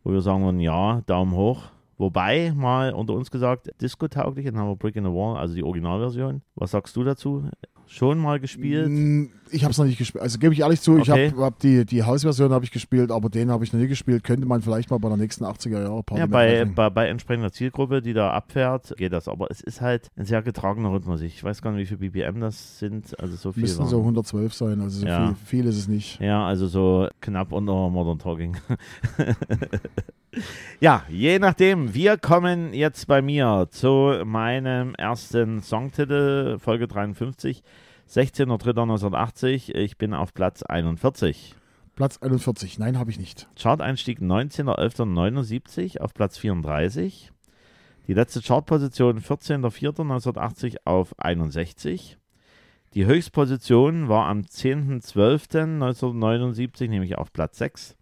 wo 0.04 0.12
wir 0.12 0.20
sagen 0.20 0.44
würden, 0.44 0.60
ja, 0.60 1.02
Daumen 1.06 1.32
hoch. 1.32 1.64
Wobei, 1.98 2.52
mal 2.54 2.92
unter 2.92 3.14
uns 3.14 3.30
gesagt, 3.30 3.70
Disco-tauglich 3.80 4.46
in 4.46 4.58
Hammer 4.58 4.76
Brick 4.76 4.96
in 4.96 5.04
the 5.04 5.10
Wall, 5.10 5.36
also 5.36 5.54
die 5.54 5.62
Originalversion. 5.62 6.42
Was 6.54 6.72
sagst 6.72 6.96
du 6.96 7.04
dazu? 7.04 7.48
Schon 7.94 8.18
mal 8.18 8.40
gespielt? 8.40 8.88
Ich 9.50 9.64
habe 9.64 9.72
es 9.72 9.76
noch 9.76 9.84
nicht 9.84 9.98
gespielt. 9.98 10.22
Also 10.22 10.38
gebe 10.38 10.54
ich 10.54 10.60
ehrlich 10.60 10.80
zu, 10.80 10.96
ich 10.96 11.10
Okay. 11.10 11.30
habe 11.30 11.42
hab 11.42 11.58
die, 11.58 11.84
die 11.84 12.02
Hausversion 12.02 12.50
habe 12.50 12.64
ich 12.64 12.70
gespielt, 12.70 13.10
aber 13.10 13.28
den 13.28 13.50
habe 13.50 13.64
ich 13.64 13.72
noch 13.74 13.80
nie 13.80 13.86
gespielt. 13.86 14.24
Könnte 14.24 14.46
man 14.46 14.62
vielleicht 14.62 14.90
mal 14.90 14.96
bei 14.98 15.08
der 15.10 15.18
nächsten 15.18 15.44
80er 15.44 15.82
Jahre 15.82 16.02
Party 16.02 16.20
Ja, 16.20 16.26
bei, 16.26 16.64
bei, 16.64 16.88
bei 16.88 17.08
entsprechender 17.08 17.52
Zielgruppe, 17.52 18.00
die 18.00 18.14
da 18.14 18.30
abfährt, 18.30 18.94
geht 18.96 19.12
das. 19.12 19.28
Aber 19.28 19.48
es 19.50 19.60
ist 19.60 19.82
halt 19.82 20.08
ein 20.16 20.24
sehr 20.24 20.40
getragener 20.40 20.90
Rhythmus. 20.90 21.20
Ich 21.20 21.44
weiß 21.44 21.60
gar 21.60 21.72
nicht, 21.72 21.82
wie 21.90 21.96
viel 21.96 22.10
BPM 22.10 22.40
das 22.40 22.78
sind. 22.78 23.20
Also 23.20 23.36
so 23.36 23.52
viel. 23.52 23.64
Müssten 23.64 23.80
waren- 23.80 23.88
so 23.90 23.98
112 24.00 24.54
sein, 24.54 24.80
also 24.80 25.00
so 25.00 25.06
Ja. 25.06 25.26
viel, 25.26 25.36
viel 25.44 25.66
ist 25.66 25.76
es 25.76 25.86
nicht. 25.86 26.18
Ja, 26.18 26.46
also 26.46 26.66
so 26.68 27.08
knapp 27.20 27.52
unter 27.52 27.90
Modern 27.90 28.18
Talking. 28.18 28.56
ja, 30.80 31.02
je 31.10 31.38
nachdem. 31.38 31.92
Wir 31.94 32.16
kommen 32.16 32.72
jetzt 32.72 33.06
bei 33.06 33.20
mir 33.20 33.66
zu 33.70 34.14
meinem 34.24 34.94
ersten 34.94 35.60
Songtitel, 35.62 36.58
Folge 36.58 36.88
53, 36.88 37.62
16.03.1980. 38.12 39.74
Ich 39.74 39.96
bin 39.96 40.12
auf 40.12 40.34
Platz 40.34 40.62
41. 40.62 41.54
Platz 41.94 42.18
41, 42.18 42.78
nein, 42.78 42.98
habe 42.98 43.10
ich 43.10 43.18
nicht. 43.18 43.48
Chart-Einstieg 43.56 44.20
19.11.79 44.20 45.98
auf 45.98 46.12
Platz 46.12 46.36
34. 46.36 47.32
Die 48.08 48.12
letzte 48.12 48.42
Chartposition 48.42 49.18
14.04.1980 49.18 50.80
auf 50.84 51.18
61. 51.18 52.18
Die 52.92 53.06
Höchstposition 53.06 54.10
war 54.10 54.26
am 54.26 54.42
10.12.1979, 54.42 56.90
nämlich 56.90 57.16
auf 57.16 57.32
Platz 57.32 57.56
6. 57.56 57.96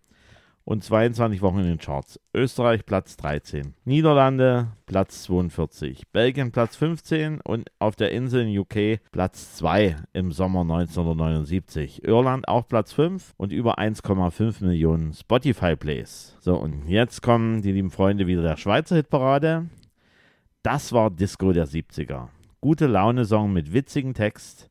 Und 0.65 0.85
22 0.85 1.43
Wochen 1.43 1.61
in 1.61 1.67
den 1.67 1.79
Charts. 1.79 2.21
Österreich 2.35 2.87
Platz 2.87 3.17
13. 3.17 3.75
Niederlande 3.85 4.69
Platz 4.87 5.25
42. 5.25 6.09
Belgien 6.13 6.53
Platz 6.53 6.77
15 6.77 7.41
und 7.41 7.71
auf 7.79 7.97
der 7.97 8.13
Insel 8.13 8.47
in 8.47 8.59
UK 8.59 9.01
Platz 9.11 9.57
2 9.57 9.97
im 10.13 10.33
Sommer 10.33 10.61
1979. 10.61 12.05
Irland 12.05 12.47
auch 12.47 12.69
Platz 12.69 12.93
5 12.93 13.35
und 13.37 13.53
über 13.53 13.79
1,5 13.79 14.65
Millionen 14.65 15.13
Spotify-Plays. 15.13 16.37
So, 16.41 16.57
und 16.57 16.87
jetzt 16.87 17.23
kommen 17.23 17.63
die 17.63 17.73
lieben 17.73 17.91
Freunde 17.91 18.27
wieder 18.27 18.43
der 18.43 18.57
Schweizer 18.57 18.97
Hitparade. 18.97 19.67
Das 20.63 20.93
war 20.93 21.11
Disco 21.11 21.53
der 21.53 21.67
70er. 21.67 22.29
Gute 22.61 22.87
Laune-Song 22.87 23.53
mit 23.53 23.73
witzigem 23.73 24.13
Text. 24.13 24.69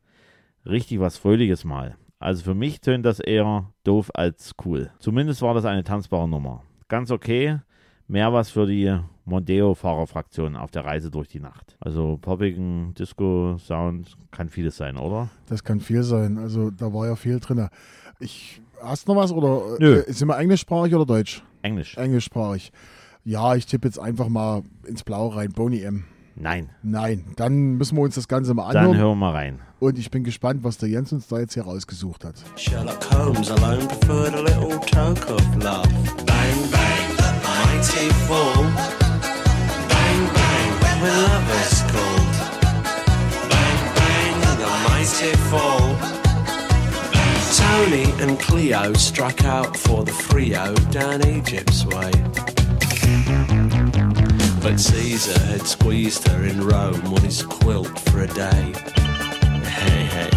Richtig 0.64 1.00
was 1.00 1.16
Fröhliches 1.16 1.64
mal. 1.64 1.96
Also 2.20 2.44
für 2.44 2.54
mich 2.54 2.80
tönt 2.82 3.06
das 3.06 3.18
eher 3.18 3.72
doof 3.82 4.10
als 4.14 4.52
cool. 4.64 4.90
Zumindest 4.98 5.40
war 5.40 5.54
das 5.54 5.64
eine 5.64 5.82
tanzbare 5.82 6.28
Nummer. 6.28 6.62
Ganz 6.88 7.10
okay. 7.10 7.58
Mehr 8.08 8.32
was 8.32 8.50
für 8.50 8.66
die 8.66 8.94
Mondeo-Fahrerfraktion 9.24 10.56
auf 10.56 10.70
der 10.70 10.84
Reise 10.84 11.10
durch 11.10 11.28
die 11.28 11.40
Nacht. 11.40 11.76
Also 11.80 12.18
poppigen 12.20 12.92
Disco-Sound 12.94 14.16
kann 14.32 14.48
vieles 14.48 14.76
sein, 14.76 14.98
oder? 14.98 15.30
Das 15.46 15.64
kann 15.64 15.80
viel 15.80 16.02
sein. 16.02 16.36
Also 16.36 16.70
da 16.70 16.92
war 16.92 17.06
ja 17.06 17.16
viel 17.16 17.40
drin. 17.40 17.68
Ich, 18.18 18.60
hast 18.82 19.08
du 19.08 19.14
noch 19.14 19.22
was 19.22 19.32
oder 19.32 19.78
Nö. 19.78 20.00
äh, 20.00 20.12
sind 20.12 20.28
wir 20.28 20.38
englischsprachig 20.38 20.94
oder 20.94 21.06
deutsch? 21.06 21.42
Englisch. 21.62 21.96
Englischsprachig. 21.96 22.72
Ja, 23.24 23.54
ich 23.54 23.66
tippe 23.66 23.88
jetzt 23.88 23.98
einfach 23.98 24.28
mal 24.28 24.62
ins 24.86 25.04
Blaue 25.04 25.36
rein. 25.36 25.52
Boney 25.52 25.82
M. 25.82 26.04
Nein. 26.36 26.70
Nein, 26.82 27.24
dann 27.36 27.76
müssen 27.76 27.96
wir 27.96 28.02
uns 28.02 28.14
das 28.14 28.28
Ganze 28.28 28.54
mal 28.54 28.72
Dann 28.72 28.86
anhören. 28.86 28.98
hören 28.98 29.08
wir 29.18 29.26
mal 29.26 29.32
rein. 29.32 29.58
Und 29.78 29.98
ich 29.98 30.10
bin 30.10 30.24
gespannt, 30.24 30.62
was 30.62 30.78
der 30.78 30.88
Jens 30.88 31.12
uns 31.12 31.26
da 31.28 31.38
jetzt 31.38 31.54
hier 31.54 31.64
rausgesucht 31.64 32.24
hat. 32.24 32.34
Sherlock 32.56 32.98
Holmes 33.12 33.50
alone 33.50 33.86
preferred 33.86 34.34
a 34.34 34.40
little 34.42 34.78
toke 34.80 35.26
of 35.32 35.56
love. 35.62 35.88
Bang, 36.26 36.70
bang, 36.70 37.16
the 37.16 37.32
mighty 37.42 38.08
fall. 38.26 38.64
Bang, 39.88 40.28
bang, 40.34 40.70
when 40.82 41.00
lovers 41.08 41.82
called. 41.92 42.32
Bang, 43.48 43.80
bang, 43.94 44.40
the 44.58 44.70
mighty 44.88 45.36
fall. 45.50 45.96
Tony 47.56 48.04
and 48.22 48.38
Cleo 48.38 48.92
struck 48.94 49.44
out 49.44 49.76
for 49.76 50.04
the 50.04 50.12
Frio 50.12 50.74
down 50.90 51.26
Egypt's 51.26 51.84
way. 51.86 52.10
But 54.62 54.78
Caesar 54.78 55.40
had 55.46 55.66
squeezed 55.66 56.28
her 56.28 56.44
in 56.44 56.60
Rome 56.60 57.00
on 57.14 57.22
his 57.22 57.42
quilt 57.42 57.98
for 58.10 58.20
a 58.20 58.26
day. 58.26 58.72
Hey, 59.64 60.04
hey. 60.04 60.30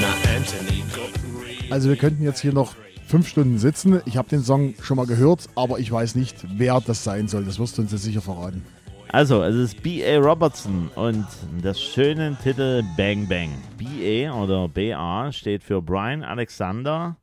Now 0.00 0.14
Anthony 0.34 0.82
got 0.94 1.70
Also 1.70 1.90
wir 1.90 1.96
könnten 1.96 2.24
jetzt 2.24 2.40
hier 2.40 2.54
noch 2.54 2.74
fünf 3.06 3.28
Stunden 3.28 3.58
sitzen. 3.58 4.00
Ich 4.06 4.16
habe 4.16 4.28
den 4.28 4.42
Song 4.42 4.74
schon 4.82 4.96
mal 4.96 5.06
gehört, 5.06 5.48
aber 5.54 5.78
ich 5.78 5.92
weiß 5.92 6.14
nicht, 6.14 6.36
wer 6.56 6.80
das 6.80 7.04
sein 7.04 7.28
soll. 7.28 7.44
Das 7.44 7.58
wirst 7.58 7.76
du 7.76 7.82
uns 7.82 7.92
jetzt 7.92 8.04
sicher 8.04 8.22
verraten. 8.22 8.64
Also, 9.08 9.42
es 9.44 9.54
ist 9.54 9.82
B.A. 9.82 10.18
Robertson 10.18 10.90
und 10.96 11.26
das 11.62 11.80
schöne 11.80 12.36
Titel 12.42 12.82
Bang 12.96 13.28
Bang. 13.28 13.50
B.A. 13.76 14.32
oder 14.32 14.66
B.A. 14.66 15.30
steht 15.30 15.62
für 15.62 15.82
Brian 15.82 16.24
Alexander 16.24 17.16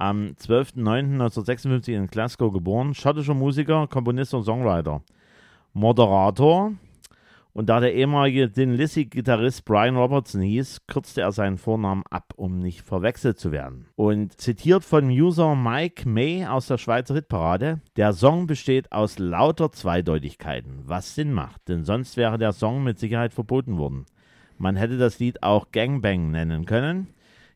Am 0.00 0.28
12.09.1956 0.40 1.92
in 1.92 2.06
Glasgow 2.06 2.50
geboren. 2.50 2.94
Schottischer 2.94 3.34
Musiker, 3.34 3.86
Komponist 3.86 4.32
und 4.32 4.44
Songwriter. 4.44 5.02
Moderator. 5.74 6.72
Und 7.52 7.68
da 7.68 7.80
der 7.80 7.92
ehemalige 7.92 8.50
Thin 8.50 8.72
Lizzy-Gitarrist 8.72 9.66
Brian 9.66 9.98
Robertson 9.98 10.40
hieß, 10.40 10.86
kürzte 10.86 11.20
er 11.20 11.32
seinen 11.32 11.58
Vornamen 11.58 12.04
ab, 12.08 12.32
um 12.36 12.60
nicht 12.60 12.80
verwechselt 12.80 13.38
zu 13.38 13.52
werden. 13.52 13.88
Und 13.94 14.40
zitiert 14.40 14.84
von 14.84 15.10
User 15.10 15.54
Mike 15.54 16.08
May 16.08 16.46
aus 16.46 16.68
der 16.68 16.78
Schweizer 16.78 17.14
Hitparade, 17.14 17.82
der 17.96 18.14
Song 18.14 18.46
besteht 18.46 18.90
aus 18.92 19.18
lauter 19.18 19.70
Zweideutigkeiten, 19.70 20.84
was 20.86 21.14
Sinn 21.14 21.34
macht, 21.34 21.68
denn 21.68 21.84
sonst 21.84 22.16
wäre 22.16 22.38
der 22.38 22.52
Song 22.52 22.82
mit 22.84 22.98
Sicherheit 22.98 23.34
verboten 23.34 23.76
worden. 23.76 24.06
Man 24.56 24.76
hätte 24.76 24.96
das 24.96 25.18
Lied 25.18 25.42
auch 25.42 25.72
Gangbang 25.72 26.30
nennen 26.30 26.64
können. 26.64 27.08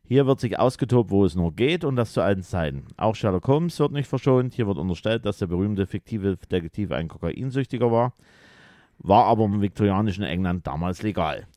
Hier 0.07 0.27
wird 0.27 0.39
sich 0.39 0.59
ausgetobt, 0.59 1.09
wo 1.09 1.25
es 1.25 1.35
nur 1.35 1.53
geht 1.53 1.83
und 1.83 1.95
das 1.95 2.13
zu 2.13 2.21
allen 2.21 2.43
Zeiten. 2.43 2.85
Auch 2.97 3.15
Sherlock 3.15 3.47
Holmes 3.47 3.79
wird 3.79 3.91
nicht 3.91 4.07
verschont. 4.07 4.53
Hier 4.53 4.67
wird 4.67 4.77
unterstellt, 4.77 5.25
dass 5.25 5.39
der 5.39 5.47
berühmte 5.47 5.87
fiktive 5.87 6.37
Detektiv 6.37 6.91
ein 6.91 7.07
Kokainsüchtiger 7.07 7.91
war 7.91 8.13
war 8.99 9.25
aber 9.25 9.45
im 9.45 9.61
viktorianischen 9.61 10.23
England 10.23 10.67
damals 10.67 11.03
legal. 11.03 11.47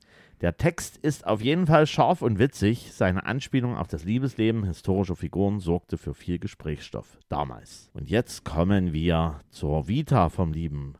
Der 0.41 0.57
Text 0.57 0.99
ist 0.99 1.27
auf 1.27 1.41
jeden 1.43 1.67
Fall 1.67 1.87
scharf 1.87 2.23
und 2.23 2.39
witzig. 2.39 2.93
Seine 2.93 3.27
Anspielung 3.27 3.77
auf 3.77 3.89
das 3.89 4.05
Liebesleben 4.05 4.65
historischer 4.65 5.17
Figuren 5.17 5.59
sorgte 5.59 5.99
für 5.99 6.15
viel 6.15 6.39
Gesprächsstoff 6.39 7.19
damals. 7.29 7.91
Und 7.93 8.09
jetzt 8.09 8.45
kommen 8.45 8.93
wir 8.93 9.41
zur 9.51 9.89
Vita 9.89 10.29
vom 10.29 10.53
lieben 10.53 10.95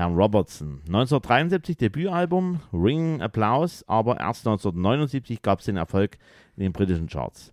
Herrn 0.00 0.16
Robertson. 0.16 0.80
1973 0.86 1.76
Debütalbum, 1.76 2.60
Ringing 2.72 3.20
Applaus, 3.20 3.84
aber 3.86 4.18
erst 4.18 4.46
1979 4.46 5.42
gab 5.42 5.58
es 5.58 5.66
den 5.66 5.76
Erfolg 5.76 6.16
in 6.56 6.62
den 6.62 6.72
britischen 6.72 7.06
Charts. 7.06 7.52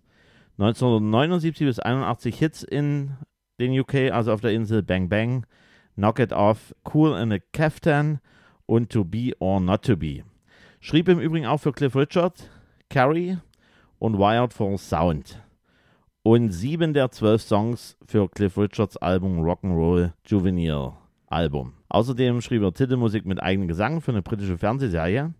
1979 0.56 1.66
bis 1.66 1.78
81 1.78 2.38
Hits 2.38 2.62
in 2.62 3.12
den 3.60 3.78
UK, 3.78 4.10
also 4.12 4.32
auf 4.32 4.40
der 4.40 4.52
Insel 4.52 4.82
Bang 4.82 5.10
Bang, 5.10 5.44
Knock 5.96 6.20
It 6.20 6.32
Off, 6.32 6.74
Cool 6.90 7.20
in 7.20 7.32
a 7.32 7.38
Caftan 7.52 8.18
und 8.64 8.90
To 8.90 9.04
Be 9.04 9.32
or 9.40 9.60
Not 9.60 9.82
To 9.82 9.96
Be. 9.96 10.22
Schrieb 10.80 11.08
im 11.08 11.20
Übrigen 11.20 11.44
auch 11.44 11.58
für 11.58 11.72
Cliff 11.72 11.94
Richard, 11.94 12.48
Carrie 12.88 13.36
und 13.98 14.18
Wired 14.18 14.54
for 14.54 14.78
Sound. 14.78 15.42
Und 16.22 16.52
sieben 16.52 16.94
der 16.94 17.10
zwölf 17.10 17.42
Songs 17.42 17.98
für 18.06 18.26
Cliff 18.30 18.56
Richards 18.56 18.96
Album 18.96 19.40
Rock'n'Roll 19.40 20.12
Juvenile 20.24 20.94
Album. 21.26 21.77
Außerdem 21.88 22.40
schrieb 22.42 22.62
er 22.62 22.72
Titelmusik 22.72 23.24
mit 23.24 23.42
eigenem 23.42 23.68
Gesang 23.68 24.00
für 24.00 24.10
eine 24.10 24.22
britische 24.22 24.58
Fernsehserie. 24.58 25.32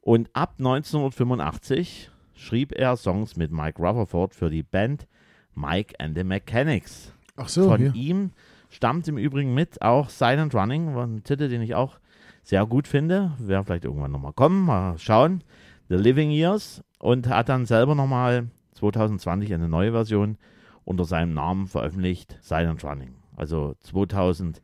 Und 0.00 0.30
ab 0.32 0.54
1985 0.58 2.10
schrieb 2.34 2.72
er 2.72 2.96
Songs 2.96 3.36
mit 3.36 3.52
Mike 3.52 3.80
Rutherford 3.80 4.34
für 4.34 4.50
die 4.50 4.62
Band 4.62 5.06
Mike 5.54 5.94
and 5.98 6.16
the 6.16 6.24
Mechanics. 6.24 7.12
Ach 7.36 7.48
so, 7.48 7.68
Von 7.68 7.92
hier. 7.92 7.94
ihm 7.94 8.30
stammt 8.68 9.06
im 9.08 9.18
Übrigen 9.18 9.54
mit 9.54 9.80
auch 9.82 10.08
Silent 10.08 10.54
Running, 10.54 10.96
ein 10.96 11.22
Titel, 11.24 11.48
den 11.48 11.62
ich 11.62 11.74
auch 11.74 11.98
sehr 12.42 12.66
gut 12.66 12.88
finde. 12.88 13.32
Wäre 13.38 13.64
vielleicht 13.64 13.84
irgendwann 13.84 14.10
nochmal 14.10 14.32
kommen, 14.32 14.64
mal 14.64 14.98
schauen. 14.98 15.44
The 15.88 15.96
Living 15.96 16.30
Years 16.30 16.82
und 16.98 17.28
hat 17.28 17.48
dann 17.48 17.66
selber 17.66 17.94
nochmal 17.94 18.48
2020 18.74 19.54
eine 19.54 19.68
neue 19.68 19.92
Version 19.92 20.38
unter 20.84 21.04
seinem 21.04 21.34
Namen 21.34 21.66
veröffentlicht, 21.66 22.38
Silent 22.40 22.84
Running. 22.84 23.14
Also 23.36 23.74
2020 23.80 24.62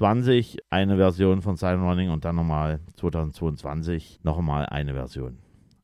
eine 0.00 0.96
Version 0.96 1.42
von 1.42 1.56
Silent 1.56 1.82
Running 1.82 2.10
und 2.10 2.24
dann 2.24 2.36
nochmal 2.36 2.80
2022 2.96 4.20
nochmal 4.22 4.66
eine 4.66 4.94
Version. 4.94 5.38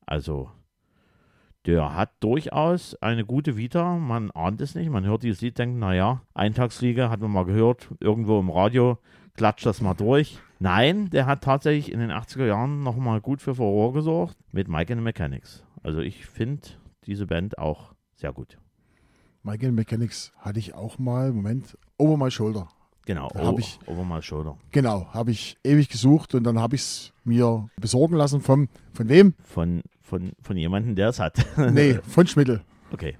Also 0.07 0.51
der 1.67 1.95
hat 1.95 2.11
durchaus 2.21 2.95
eine 3.03 3.25
gute 3.25 3.57
Vita. 3.57 3.97
Man 3.97 4.31
ahnt 4.31 4.61
es 4.61 4.75
nicht. 4.75 4.91
Man 4.91 5.05
hört 5.05 5.23
dieses 5.23 5.43
Lied, 5.43 5.59
denkt, 5.59 5.79
naja, 5.79 6.23
Eintagsfliege 6.35 7.11
hat 7.11 7.21
man 7.21 7.31
mal 7.31 7.45
gehört, 7.45 7.89
irgendwo 8.01 8.41
im 8.41 8.51
Radio, 8.51 8.99
klatscht 9.35 9.67
das 9.67 9.81
mal 9.81 9.95
durch. 9.95 10.39
Nein, 10.59 11.11
der 11.11 11.27
hat 11.27 11.43
tatsächlich 11.43 11.93
in 11.93 12.01
den 12.01 12.11
80er 12.11 12.47
Jahren 12.47 12.83
nochmal 12.83 13.21
gut 13.21 13.43
für 13.43 13.55
Furore 13.55 13.93
gesorgt 13.93 14.37
mit 14.53 14.69
Mike 14.69 14.93
and 14.93 15.01
the 15.01 15.05
Mechanics. 15.05 15.65
Also 15.83 16.01
ich 16.01 16.27
finde 16.27 16.67
diese 17.07 17.27
Band 17.27 17.59
auch 17.59 17.95
sehr 18.15 18.33
gut. 18.33 18.59
Mike 19.43 19.67
and 19.67 19.77
Mechanics 19.77 20.33
hatte 20.39 20.59
ich 20.59 20.75
auch 20.75 20.99
mal, 20.99 21.33
Moment, 21.33 21.79
Over 21.99 22.17
My 22.17 22.31
Shoulder. 22.31 22.69
Genau, 23.07 23.29
Da 23.35 23.47
hab 23.47 23.59
ich- 23.59 23.79
over 23.87 24.05
my 24.05 24.21
shoulder. 24.23 24.57
Genau, 24.73 25.07
habe 25.13 25.31
ich 25.31 25.57
ewig 25.65 25.89
gesucht 25.89 26.35
und 26.35 26.45
dann 26.45 26.59
habe 26.59 26.77
ich 26.77 26.83
es 26.83 27.13
mir 27.25 27.69
besorgen 27.81 28.15
lassen 28.17 28.41
vom, 28.41 28.69
von 28.93 29.09
wem? 29.09 29.35
Von, 29.43 29.83
von, 30.03 30.33
von 30.43 30.57
jemandem, 30.57 30.95
der 30.95 31.09
es 31.09 31.19
hat. 31.19 31.45
Nee, 31.73 31.95
von 32.07 32.27
Schmidl. 32.27 32.61
Okay. 32.93 33.17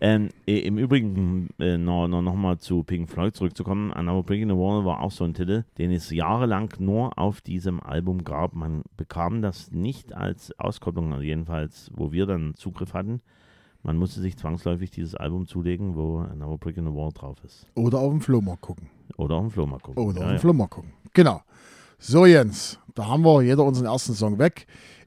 Ähm, 0.00 0.28
äh, 0.46 0.58
Im 0.58 0.76
Übrigen 0.76 1.48
äh, 1.58 1.78
noch, 1.78 2.08
noch, 2.08 2.20
noch 2.20 2.34
mal 2.34 2.58
zu 2.58 2.82
Pink 2.82 3.08
Floyd 3.08 3.34
zurückzukommen. 3.34 3.92
Another 3.92 4.22
Brick 4.22 4.42
in 4.42 4.48
the 4.50 4.54
Wall 4.54 4.84
war 4.84 5.00
auch 5.00 5.10
so 5.12 5.24
ein 5.24 5.34
Titel, 5.34 5.64
den 5.78 5.90
es 5.92 6.10
jahrelang 6.10 6.72
nur 6.78 7.16
auf 7.18 7.40
diesem 7.40 7.80
Album 7.80 8.24
gab. 8.24 8.54
Man 8.54 8.82
bekam 8.96 9.40
das 9.40 9.70
nicht 9.70 10.12
als 10.12 10.52
Auskopplung, 10.58 11.12
also 11.12 11.22
jedenfalls, 11.22 11.90
wo 11.94 12.12
wir 12.12 12.26
dann 12.26 12.54
Zugriff 12.54 12.92
hatten. 12.92 13.20
Man 13.84 13.98
musste 13.98 14.22
sich 14.22 14.38
zwangsläufig 14.38 14.90
dieses 14.90 15.14
Album 15.14 15.46
zulegen, 15.46 15.94
wo 15.94 16.20
Another 16.20 16.56
Brick 16.56 16.78
in 16.78 16.86
the 16.86 16.92
Wall 16.92 17.12
drauf 17.12 17.36
ist. 17.44 17.66
Oder 17.74 17.98
auf 17.98 18.10
dem 18.10 18.22
Flohmarkt 18.22 18.62
gucken. 18.62 18.88
Oder 19.18 19.34
auf 19.34 19.42
dem 19.42 19.50
Flohmarkt 19.50 19.84
gucken. 19.84 20.02
Oder 20.02 20.20
Ja, 20.20 20.22
auf 20.22 20.30
dem 20.30 20.34
ja. 20.36 20.40
Flohmarkt 20.40 20.72
gucken. 20.72 20.92
Genau. 21.12 21.42
So, 21.98 22.24
Jens, 22.24 22.78
da 22.94 23.06
haben 23.06 23.22
wir 23.24 23.42
jeder 23.42 23.62
unseren 23.62 23.86
ersten 23.86 24.14
Song 24.14 24.38
weg. 24.38 24.66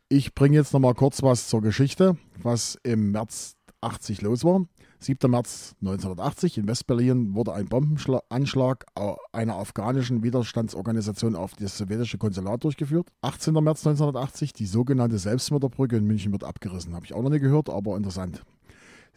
Ich 0.09 0.35
bringe 0.35 0.55
jetzt 0.55 0.73
noch 0.73 0.79
mal 0.79 0.93
kurz 0.93 1.23
was 1.23 1.47
zur 1.47 1.61
Geschichte, 1.61 2.17
was 2.41 2.77
im 2.83 3.11
März 3.11 3.55
80 3.81 4.21
los 4.21 4.43
war. 4.43 4.61
7. 4.99 5.29
März 5.29 5.75
1980 5.81 6.59
in 6.59 6.67
Westberlin 6.67 7.33
wurde 7.35 7.53
ein 7.53 7.67
Bombenanschlag 7.67 8.85
einer 9.31 9.55
afghanischen 9.55 10.23
Widerstandsorganisation 10.23 11.35
auf 11.35 11.55
das 11.55 11.77
sowjetische 11.77 12.17
Konsulat 12.19 12.63
durchgeführt. 12.63 13.09
18. 13.21 13.53
März 13.55 13.85
1980 13.85 14.53
die 14.53 14.65
sogenannte 14.65 15.17
Selbstmörderbrücke 15.17 15.97
in 15.97 16.05
München 16.05 16.31
wird 16.31 16.43
abgerissen. 16.43 16.93
Habe 16.95 17.05
ich 17.05 17.13
auch 17.13 17.23
noch 17.23 17.29
nie 17.31 17.39
gehört, 17.39 17.69
aber 17.69 17.97
interessant. 17.97 18.43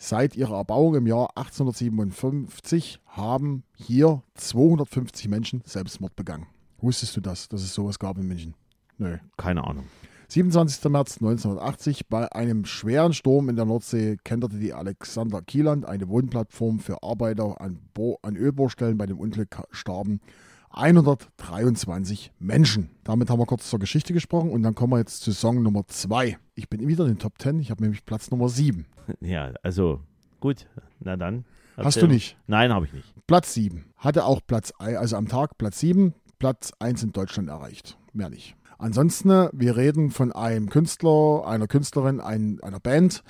Seit 0.02 0.34
ihrer 0.34 0.56
Erbauung 0.56 0.94
im 0.94 1.06
Jahr 1.06 1.28
1857 1.36 3.00
haben 3.04 3.64
hier 3.76 4.22
250 4.34 5.28
Menschen 5.28 5.60
Selbstmord 5.66 6.16
begangen. 6.16 6.46
Wusstest 6.78 7.18
du 7.18 7.20
das, 7.20 7.50
dass 7.50 7.60
es 7.60 7.74
sowas 7.74 7.98
gab 7.98 8.16
in 8.16 8.26
München? 8.26 8.54
Nö. 8.96 9.18
Keine 9.36 9.62
Ahnung. 9.62 9.84
27. 10.28 10.90
März 10.90 11.18
1980 11.18 12.08
bei 12.08 12.32
einem 12.32 12.64
schweren 12.64 13.12
Sturm 13.12 13.50
in 13.50 13.56
der 13.56 13.66
Nordsee 13.66 14.16
kenterte 14.24 14.58
die 14.58 14.72
Alexander 14.72 15.42
Kieland, 15.42 15.84
eine 15.84 16.08
Wohnplattform 16.08 16.78
für 16.78 17.02
Arbeiter 17.02 17.60
an, 17.60 17.78
Bo 17.92 18.18
an 18.22 18.36
Ölbohrstellen. 18.36 18.96
Bei 18.96 19.04
dem 19.04 19.18
Unglück 19.18 19.54
starben 19.70 20.22
123 20.70 22.32
Menschen. 22.38 22.90
Damit 23.04 23.28
haben 23.28 23.40
wir 23.40 23.46
kurz 23.46 23.68
zur 23.68 23.78
Geschichte 23.78 24.12
gesprochen 24.12 24.50
und 24.50 24.62
dann 24.62 24.74
kommen 24.74 24.92
wir 24.92 24.98
jetzt 24.98 25.22
zu 25.22 25.32
Song 25.32 25.62
Nummer 25.62 25.86
2. 25.86 26.38
Ich 26.54 26.68
bin 26.68 26.86
wieder 26.86 27.04
in 27.04 27.14
den 27.14 27.18
Top 27.18 27.34
10, 27.38 27.58
ich 27.60 27.70
habe 27.70 27.82
nämlich 27.82 28.04
Platz 28.04 28.30
Nummer 28.30 28.48
7. 28.48 28.86
Ja, 29.20 29.52
also 29.64 30.00
gut. 30.38 30.66
Na 31.00 31.16
dann. 31.16 31.44
Hast 31.76 32.00
du 32.00 32.06
nicht? 32.06 32.36
Nein, 32.46 32.72
habe 32.72 32.86
ich 32.86 32.92
nicht. 32.92 33.12
Platz 33.26 33.54
7. 33.54 33.86
Hatte 33.96 34.24
auch 34.24 34.40
Platz, 34.46 34.72
also 34.78 35.16
am 35.16 35.26
Tag 35.26 35.58
Platz 35.58 35.80
7, 35.80 36.14
Platz 36.38 36.72
1 36.78 37.02
in 37.02 37.12
Deutschland 37.12 37.48
erreicht. 37.48 37.98
Mehr 38.12 38.30
nicht. 38.30 38.54
Ansonsten, 38.78 39.48
wir 39.52 39.76
reden 39.76 40.10
von 40.10 40.30
einem 40.32 40.70
Künstler, 40.70 41.44
einer 41.46 41.66
Künstlerin, 41.66 42.20
ein, 42.20 42.60
einer 42.62 42.80
Band, 42.80 43.24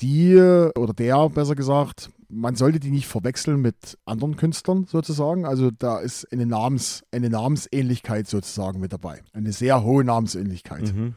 die, 0.00 0.36
oder 0.36 0.92
der 0.92 1.28
besser 1.28 1.54
gesagt, 1.54 2.10
man 2.30 2.54
sollte 2.54 2.80
die 2.80 2.90
nicht 2.90 3.06
verwechseln 3.06 3.60
mit 3.60 3.98
anderen 4.04 4.36
Künstlern 4.36 4.84
sozusagen. 4.84 5.44
Also 5.44 5.70
da 5.70 5.98
ist 5.98 6.30
eine, 6.32 6.46
Namens, 6.46 7.04
eine 7.12 7.30
Namensähnlichkeit 7.30 8.28
sozusagen 8.28 8.80
mit 8.80 8.92
dabei. 8.92 9.22
Eine 9.32 9.52
sehr 9.52 9.82
hohe 9.82 10.04
Namensähnlichkeit. 10.04 10.94
Mhm. 10.94 11.14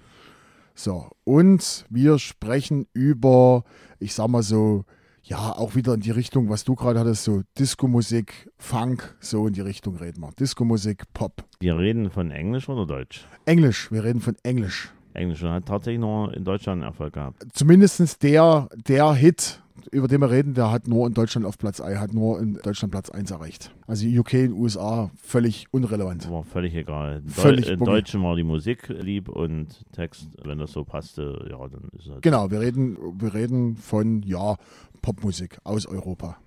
So, 0.76 1.12
und 1.23 1.86
wir 1.89 2.17
sprechen 2.17 2.88
über, 2.93 3.63
ich 3.99 4.15
sag 4.15 4.28
mal 4.30 4.41
so, 4.41 4.86
ja, 5.21 5.54
auch 5.54 5.76
wieder 5.76 5.93
in 5.93 6.02
die 6.02 6.12
Richtung, 6.12 6.49
was 6.49 6.63
du 6.63 6.76
gerade 6.76 6.99
hattest, 6.99 7.23
so 7.23 7.43
Disco-Musik, 7.58 8.52
Funk, 8.58 9.15
so 9.21 9.47
in 9.47 9.54
die 9.54 9.62
Richtung 9.62 9.95
reden 9.95 10.21
wir. 10.21 10.32
Disco-Musik, 10.32 11.04
Pop. 11.13 11.45
Wir 11.60 11.78
reden 11.78 12.10
von 12.10 12.32
Englisch 12.32 12.67
oder 12.67 12.86
Deutsch? 12.86 13.26
Englisch, 13.45 13.91
wir 13.91 14.04
reden 14.04 14.19
von 14.19 14.36
Englisch. 14.43 14.91
Englisch 15.13 15.43
und 15.43 15.52
hat 15.52 15.67
tatsächlich 15.67 15.99
nur 15.99 16.34
in 16.34 16.43
Deutschland 16.43 16.84
Erfolg 16.84 17.13
gehabt. 17.13 17.45
Zumindest 17.54 18.21
der, 18.23 18.67
der 18.88 19.13
Hit, 19.13 19.62
über 19.91 20.08
den 20.08 20.22
wir 20.22 20.30
reden, 20.32 20.54
der 20.54 20.72
hat 20.72 20.88
nur 20.88 21.06
in 21.08 21.13
Deutschland 21.13 21.46
auf 21.46 21.58
Platz 21.58 21.80
1, 21.82 22.00
hat 22.00 22.13
nur 22.13 22.39
in 22.39 22.56
Deutschland 22.56 22.91
Platz 22.91 23.10
1 23.10 23.32
erreicht. 23.32 23.74
Also 23.88 24.08
UK 24.08 24.34
und 24.34 24.54
USA 24.54 25.12
völlig 25.22 25.67
unrelevant. 25.72 26.30
War 26.32 26.43
völlig 26.43 26.74
egal. 26.76 27.22
In 27.24 27.30
Völlig 27.30 27.65
Deu 27.65 27.74
in. 27.74 27.80
Deutschen 27.80 28.24
war 28.24 28.36
die 28.36 28.43
Musik 28.43 28.88
lieb 28.89 29.30
und 29.30 29.84
Text, 29.91 30.28
wenn 30.43 30.58
das 30.60 30.72
so 30.72 30.84
passte, 30.84 31.48
ja, 31.50 31.58
dann 31.67 31.89
ist 31.98 32.10
halt. 32.10 32.22
Genau, 32.22 32.50
wir 32.52 32.60
reden, 32.62 32.98
wir 33.19 33.34
reden 33.34 33.76
von, 33.76 34.22
ja, 34.24 34.56
Popmusik 35.02 35.58
aus 35.63 35.86
Europa. 35.86 36.38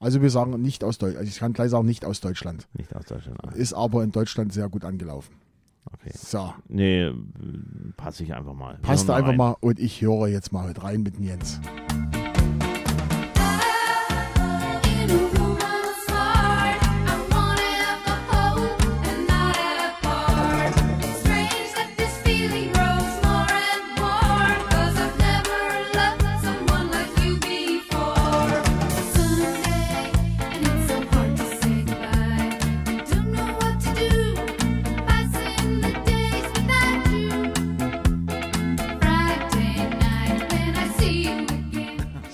Also 0.00 0.22
wir 0.22 0.30
sagen 0.30 0.60
nicht 0.62 0.84
aus 0.84 0.98
Deutschland, 0.98 1.18
also 1.18 1.28
ich 1.28 1.38
kann 1.38 1.52
gleich 1.54 1.70
sagen, 1.70 1.86
nicht 1.86 2.04
aus 2.04 2.20
Deutschland. 2.20 2.68
Nicht 2.76 2.94
aus 2.94 3.06
Deutschland. 3.06 3.38
Ah, 3.42 3.50
Ist 3.52 3.72
aber 3.72 4.04
in 4.04 4.12
Deutschland 4.12 4.52
sehr 4.52 4.68
gut 4.68 4.84
angelaufen. 4.84 5.34
Okay. 5.90 6.10
So, 6.14 6.52
Nee, 6.68 7.10
passe 7.96 8.22
ich 8.22 8.34
einfach 8.34 8.52
mal. 8.54 8.78
passt 8.82 9.08
einfach 9.10 9.30
rein. 9.30 9.36
mal 9.38 9.56
und 9.60 9.80
ich 9.80 10.02
höre 10.02 10.28
jetzt 10.28 10.52
mal 10.52 10.68
mit 10.68 10.82
rein 10.84 11.02
mit 11.02 11.18
Jens. 11.18 11.60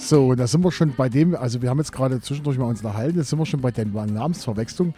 So, 0.07 0.29
und 0.29 0.38
da 0.38 0.47
sind 0.47 0.62
wir 0.62 0.71
schon 0.71 0.93
bei 0.95 1.09
dem, 1.09 1.35
also 1.35 1.62
wir 1.62 1.71
haben 1.71 1.79
jetzt 1.79 1.90
gerade 1.93 2.21
zwischendurch 2.21 2.59
mal 2.59 2.67
uns 2.67 2.81
unterhalten, 2.81 3.17
jetzt 3.17 3.31
sind 3.31 3.38
wir 3.38 3.47
schon 3.47 3.62
bei 3.62 3.71
der 3.71 3.87
Namensverwechslung. 3.87 4.93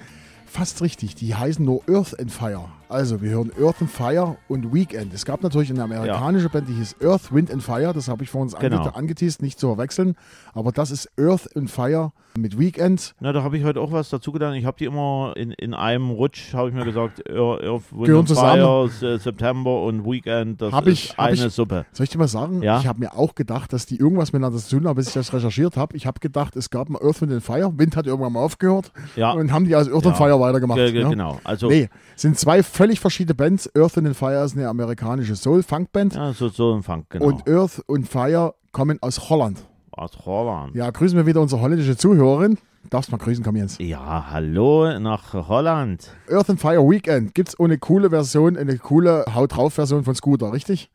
Fast 0.57 0.81
richtig, 0.81 1.15
die 1.15 1.35
heißen 1.35 1.63
nur 1.63 1.83
Earth 1.87 2.19
and 2.19 2.33
Fire. 2.33 2.65
Also 2.89 3.21
wir 3.21 3.31
hören 3.31 3.51
Earth 3.61 3.77
and 3.83 3.91
Fire 3.91 4.37
und 4.49 4.73
Weekend. 4.73 5.13
Es 5.13 5.25
gab 5.25 5.43
natürlich 5.43 5.71
eine 5.71 5.83
amerikanische 5.83 6.49
Band, 6.49 6.69
die 6.69 6.73
hieß 6.75 6.97
Earth, 7.03 7.35
Wind 7.35 7.51
and 7.53 7.63
Fire. 7.63 7.93
Das 7.93 8.07
habe 8.09 8.23
ich 8.23 8.31
vor 8.31 8.41
uns 8.43 8.55
Genau. 8.57 8.79
ange 8.83 8.95
angeteased, 8.95 9.43
nicht 9.43 9.59
zu 9.59 9.67
verwechseln. 9.67 10.15
Aber 10.55 10.71
das 10.73 10.91
ist 10.93 11.11
Earth 11.19 11.55
and 11.57 11.69
Fire 11.69 12.13
mit 12.39 12.59
Weekend. 12.59 13.15
Na, 13.19 13.33
da 13.33 13.43
habe 13.43 13.59
ich 13.59 13.65
heute 13.65 13.81
auch 13.81 13.91
was 13.91 14.09
dazu 14.11 14.31
getan. 14.31 14.55
Ich 14.55 14.65
habe 14.65 14.77
die 14.79 14.85
immer 14.85 15.33
in, 15.37 15.51
in 15.51 15.75
einem 15.75 16.11
Rutsch, 16.11 16.55
habe 16.55 16.69
ich 16.69 16.75
mir 16.77 16.85
gesagt, 16.85 17.29
Earth, 17.29 17.93
Wind 17.93 18.05
Gehören 18.05 18.21
and 18.21 18.29
zusammen. 18.29 18.89
Fire, 18.91 19.15
S- 19.17 19.23
September 19.25 19.83
und 19.83 20.05
Weekend, 20.05 20.63
das 20.63 20.73
Hab 20.73 20.87
ist 20.87 20.93
ich- 20.93 21.11
hab 21.19 21.27
eine 21.27 21.47
ich- 21.47 21.53
Suppe. 21.53 21.87
Soll 21.93 22.05
ich 22.05 22.11
dir 22.11 22.19
mal 22.19 22.29
sagen? 22.29 22.63
Ja. 22.63 22.79
Ich 22.79 22.87
habe 22.87 23.01
mir 23.01 23.15
auch 23.19 23.35
gedacht, 23.35 23.73
dass 23.73 23.85
die 23.87 23.97
irgendwas 23.97 24.33
miteinander 24.33 24.59
zu 24.59 24.77
tun 24.77 24.87
haben, 24.87 24.95
bis 24.95 25.09
ich 25.09 25.15
das 25.15 25.33
recherchiert 25.33 25.77
habe. 25.77 25.97
Ich 25.97 26.07
habe 26.07 26.21
gedacht, 26.21 26.55
es 26.55 26.71
gab 26.71 26.89
mal 26.89 27.03
Earth, 27.03 27.21
Wind 27.21 27.33
and 27.33 27.43
Fire. 27.43 27.73
Wind 27.77 27.97
hat 27.97 28.07
irgendwann 28.07 28.33
mal 28.33 28.41
aufgehört. 28.45 28.93
Ja. 29.17 29.33
Und 29.33 29.51
haben 29.53 29.65
die 29.65 29.75
als 29.75 29.89
Earth 29.91 30.05
Ja. 30.05 30.11
and 30.11 30.17
Fire 30.19 30.39
weitergemacht. 30.49 30.79
Ge- 30.79 30.93
ge- 30.93 31.03
ja? 31.03 31.09
Genau, 31.11 31.41
also 31.45 31.69
Nee, 31.69 31.89
sind 32.17 32.39
zwei 32.39 32.63
völlig 32.63 33.01
verschiedene 33.01 33.35
Bands. 33.35 33.71
Earth 33.77 33.99
and 33.99 34.17
Fire 34.17 34.45
ist 34.45 34.57
eine 34.57 34.69
amerikanische 34.69 35.37
Soul-Funk-Band. 35.37 36.15
ja, 36.15 36.33
so, 36.33 36.49
so 36.49 36.75
ein 36.75 36.83
Funk, 36.83 37.07
genau. 37.11 37.27
Und 37.27 37.49
Earth 37.49 37.83
und 37.87 38.09
Fire 38.09 38.55
kommen 38.73 38.99
aus 39.03 39.29
Holland. 39.31 39.59
Aus 39.93 40.13
Holland. 40.27 40.75
Ja, 40.75 40.91
grüßen 40.91 41.17
wir 41.17 41.27
wieder 41.27 41.41
unsere 41.41 41.61
holländische 41.63 41.97
Zuhörerin. 41.97 42.59
Darfst 42.91 43.11
mal 43.11 43.19
grüßen, 43.19 43.43
komm 43.43 43.57
Jens. 43.57 43.79
Ja, 43.81 44.27
hallo 44.31 44.99
nach 45.01 45.33
Holland. 45.35 46.09
Earth 46.31 46.51
and 46.51 46.61
Fire 46.61 46.89
Weekend 46.89 47.35
gibt 47.35 47.49
es 47.49 47.59
eine 47.59 47.79
coole 47.79 48.11
Version, 48.11 48.57
eine 48.57 48.79
coole 48.79 49.25
Haut 49.35 49.57
drauf 49.57 49.75
Version 49.75 50.05
von 50.05 50.15
Scooter, 50.15 50.53
richtig? 50.53 50.91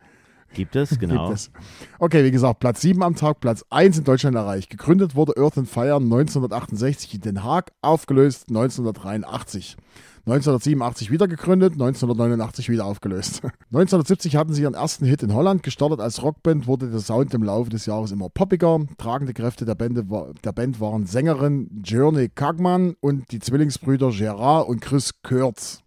Gibt 0.53 0.75
es, 0.75 0.97
genau. 0.99 1.27
Gibt 1.27 1.37
es. 1.39 1.51
Okay, 1.99 2.23
wie 2.23 2.31
gesagt, 2.31 2.59
Platz 2.59 2.81
7 2.81 3.01
am 3.03 3.15
Tag, 3.15 3.39
Platz 3.39 3.63
1 3.69 3.99
in 3.99 4.03
Deutschland 4.03 4.35
erreicht. 4.35 4.69
Gegründet 4.69 5.15
wurde 5.15 5.33
Earth 5.37 5.57
and 5.57 5.69
Fire 5.69 5.95
1968 5.95 7.15
in 7.15 7.21
Den 7.21 7.43
Haag, 7.43 7.71
aufgelöst 7.81 8.45
1983. 8.49 9.77
1987 10.25 11.09
wieder 11.09 11.27
gegründet, 11.27 11.73
1989 11.73 12.69
wieder 12.69 12.85
aufgelöst. 12.85 13.41
1970 13.73 14.35
hatten 14.35 14.53
sie 14.53 14.61
ihren 14.61 14.75
ersten 14.75 15.05
Hit 15.05 15.23
in 15.23 15.33
Holland. 15.33 15.63
Gestartet 15.63 15.99
als 15.99 16.21
Rockband 16.21 16.67
wurde 16.67 16.89
der 16.91 16.99
Sound 16.99 17.33
im 17.33 17.41
Laufe 17.41 17.71
des 17.71 17.87
Jahres 17.87 18.11
immer 18.11 18.29
poppiger. 18.29 18.79
Tragende 18.97 19.33
Kräfte 19.33 19.65
der, 19.65 19.73
Bände, 19.73 20.09
war- 20.11 20.27
der 20.43 20.51
Band 20.51 20.79
waren 20.79 21.07
Sängerin 21.07 21.81
Journey 21.83 22.29
Kagman 22.29 22.95
und 22.99 23.31
die 23.31 23.39
Zwillingsbrüder 23.39 24.11
Gerard 24.11 24.67
und 24.69 24.79
Chris 24.81 25.11
Kurtz. 25.23 25.79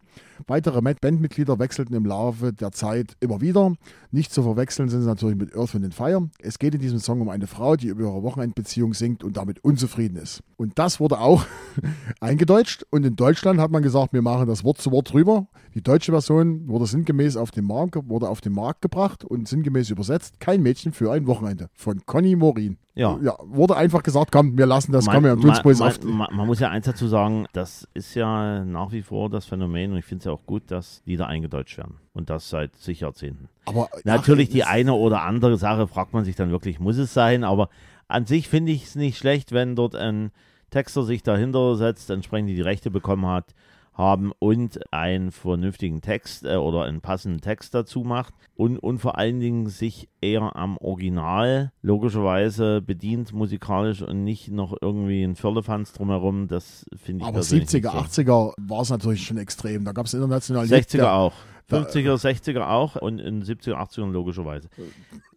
Weitere 0.48 0.80
Bandmitglieder 0.82 1.60
wechselten 1.60 1.94
im 1.94 2.04
Laufe 2.04 2.52
der 2.52 2.72
Zeit 2.72 3.16
immer 3.20 3.40
wieder. 3.40 3.72
Nicht 4.14 4.32
zu 4.32 4.44
verwechseln 4.44 4.88
sind 4.88 5.00
sie 5.00 5.08
natürlich 5.08 5.36
mit 5.36 5.56
Earth, 5.56 5.74
Wind 5.74 5.86
and 5.86 5.92
Fire. 5.92 6.30
Es 6.38 6.60
geht 6.60 6.72
in 6.72 6.80
diesem 6.80 7.00
Song 7.00 7.20
um 7.20 7.28
eine 7.28 7.48
Frau, 7.48 7.74
die 7.74 7.88
über 7.88 8.02
ihre 8.02 8.22
Wochenendbeziehung 8.22 8.94
singt 8.94 9.24
und 9.24 9.36
damit 9.36 9.64
unzufrieden 9.64 10.16
ist. 10.16 10.44
Und 10.56 10.78
das 10.78 11.00
wurde 11.00 11.18
auch 11.18 11.44
eingedeutscht. 12.20 12.86
Und 12.90 13.04
in 13.04 13.16
Deutschland 13.16 13.58
hat 13.58 13.72
man 13.72 13.82
gesagt, 13.82 14.12
wir 14.12 14.22
machen 14.22 14.46
das 14.46 14.62
Wort 14.62 14.78
zu 14.78 14.92
Wort 14.92 15.12
drüber. 15.12 15.48
Die 15.74 15.82
deutsche 15.82 16.12
Version 16.12 16.68
wurde 16.68 16.86
sinngemäß 16.86 17.36
auf 17.36 17.50
den 17.50 17.64
Markt, 17.64 18.08
wurde 18.08 18.28
auf 18.28 18.40
den 18.40 18.52
Markt 18.52 18.82
gebracht 18.82 19.24
und 19.24 19.48
sinngemäß 19.48 19.90
übersetzt. 19.90 20.38
Kein 20.38 20.62
Mädchen 20.62 20.92
für 20.92 21.10
ein 21.10 21.26
Wochenende 21.26 21.68
von 21.74 22.06
Conny 22.06 22.36
Morin. 22.36 22.78
Ja. 22.94 23.18
ja 23.20 23.36
wurde 23.42 23.74
einfach 23.74 24.04
gesagt, 24.04 24.30
komm, 24.30 24.56
wir 24.56 24.66
lassen 24.66 24.92
das, 24.92 25.06
komm, 25.06 25.24
wir 25.24 25.34
tun 25.34 25.46
man, 25.46 25.72
es 25.72 25.80
man, 25.80 26.16
man, 26.16 26.36
man 26.36 26.46
muss 26.46 26.60
ja 26.60 26.70
eins 26.70 26.86
dazu 26.86 27.08
sagen, 27.08 27.46
das 27.52 27.88
ist 27.94 28.14
ja 28.14 28.64
nach 28.64 28.92
wie 28.92 29.02
vor 29.02 29.28
das 29.28 29.46
Phänomen 29.46 29.90
und 29.90 29.98
ich 29.98 30.04
finde 30.04 30.20
es 30.20 30.24
ja 30.26 30.30
auch 30.30 30.46
gut, 30.46 30.70
dass 30.70 31.02
Lieder 31.04 31.26
eingedeutscht 31.26 31.78
werden. 31.78 31.96
Und 32.14 32.30
das 32.30 32.48
seit 32.48 32.76
zig 32.76 33.00
Jahrzehnten. 33.00 33.48
Aber 33.66 33.88
Natürlich 34.04 34.48
ach, 34.50 34.52
die 34.52 34.64
eine 34.64 34.94
oder 34.94 35.22
andere 35.22 35.58
Sache 35.58 35.86
fragt 35.88 36.12
man 36.14 36.24
sich 36.24 36.36
dann 36.36 36.50
wirklich, 36.52 36.78
muss 36.80 36.96
es 36.96 37.12
sein? 37.12 37.42
Aber 37.44 37.68
an 38.08 38.24
sich 38.24 38.48
finde 38.48 38.72
ich 38.72 38.84
es 38.84 38.94
nicht 38.94 39.18
schlecht, 39.18 39.50
wenn 39.52 39.74
dort 39.74 39.96
ein 39.96 40.30
Texter 40.70 41.02
sich 41.02 41.22
dahinter 41.24 41.74
setzt, 41.76 42.10
entsprechend 42.10 42.50
die 42.50 42.60
Rechte 42.60 42.90
bekommen 42.92 43.26
hat, 43.26 43.52
haben 43.94 44.32
und 44.40 44.78
einen 44.92 45.30
vernünftigen 45.30 46.00
Text 46.00 46.44
äh, 46.44 46.56
oder 46.56 46.82
einen 46.82 47.00
passenden 47.00 47.40
Text 47.40 47.74
dazu 47.74 48.02
macht 48.02 48.34
und, 48.56 48.76
und 48.78 48.98
vor 48.98 49.18
allen 49.18 49.38
Dingen 49.38 49.68
sich 49.68 50.08
eher 50.20 50.56
am 50.56 50.76
Original 50.78 51.70
logischerweise 51.82 52.82
bedient 52.82 53.32
musikalisch 53.32 54.02
und 54.02 54.24
nicht 54.24 54.50
noch 54.50 54.76
irgendwie 54.80 55.22
ein 55.22 55.36
Firlefanz 55.36 55.92
drumherum. 55.92 56.48
Das 56.48 56.86
finde 56.96 57.22
ich 57.22 57.28
Aber 57.28 57.34
persönlich 57.34 57.68
70er, 57.68 57.94
nicht 58.02 58.12
so. 58.14 58.22
80er 58.22 58.52
war 58.58 58.80
es 58.82 58.90
natürlich 58.90 59.24
schon 59.26 59.38
extrem. 59.38 59.84
Da 59.84 59.92
gab 59.92 60.06
es 60.06 60.14
international 60.14 60.64
60er 60.66 60.96
der- 60.96 61.12
auch. 61.12 61.32
Da- 61.68 61.82
50er, 61.82 62.14
60er 62.16 62.68
auch 62.68 62.96
und 62.96 63.18
in 63.20 63.42
70er, 63.42 63.74
80ern 63.74 64.10
logischerweise. 64.12 64.68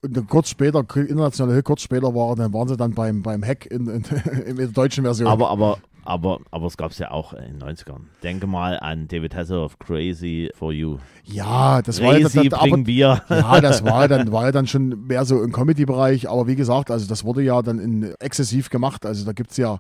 Und 0.02 0.16
dann 0.16 0.28
kurz 0.28 0.50
später, 0.50 0.86
international 0.96 1.56
Hit, 1.56 1.66
kurz 1.66 1.82
später 1.82 2.14
waren, 2.14 2.38
dann 2.38 2.54
waren 2.54 2.68
sie 2.68 2.78
dann 2.78 2.94
beim, 2.94 3.22
beim 3.22 3.44
Hack 3.44 3.66
in, 3.66 3.88
in, 3.88 4.04
in 4.46 4.56
der 4.58 4.68
deutschen 4.68 5.04
Version. 5.04 5.28
Aber, 5.28 5.50
aber, 5.50 5.80
aber, 6.04 6.40
aber 6.52 6.68
es 6.68 6.78
gab 6.78 6.92
es 6.92 7.00
ja 7.00 7.12
auch 7.12 7.34
in 7.34 7.60
den 7.60 7.64
90ern. 7.64 8.02
Denke 8.24 8.48
mal 8.48 8.80
an 8.80 9.08
David 9.08 9.36
Hasselhoff, 9.36 9.78
Crazy 9.80 10.50
for 10.56 10.72
You. 10.72 11.00
ja, 11.26 11.82
das 11.82 12.02
war 12.02 12.14
ja, 12.14 12.24
das, 12.24 12.34
Crazy, 12.34 12.50
das, 12.50 12.60
bring 12.60 12.74
aber, 12.74 12.84
Bier. 12.84 13.22
ja, 13.30 13.62
das 13.62 13.84
war 13.84 14.04
ja 14.04 14.08
dann, 14.08 14.32
war 14.32 14.46
ja 14.46 14.52
dann 14.52 14.68
schon 14.68 15.08
mehr 15.08 15.26
so 15.26 15.42
im 15.44 15.52
Comedy-Bereich. 15.52 16.30
Aber 16.30 16.48
wie 16.48 16.56
gesagt, 16.56 16.92
also 16.92 17.08
das 17.08 17.26
wurde 17.26 17.42
ja 17.42 17.62
dann 17.62 17.80
in 17.80 18.14
exzessiv 18.20 18.70
gemacht. 18.70 19.06
Also 19.06 19.26
da 19.26 19.34
gibt 19.34 19.52
es 19.52 19.58
ja, 19.58 19.80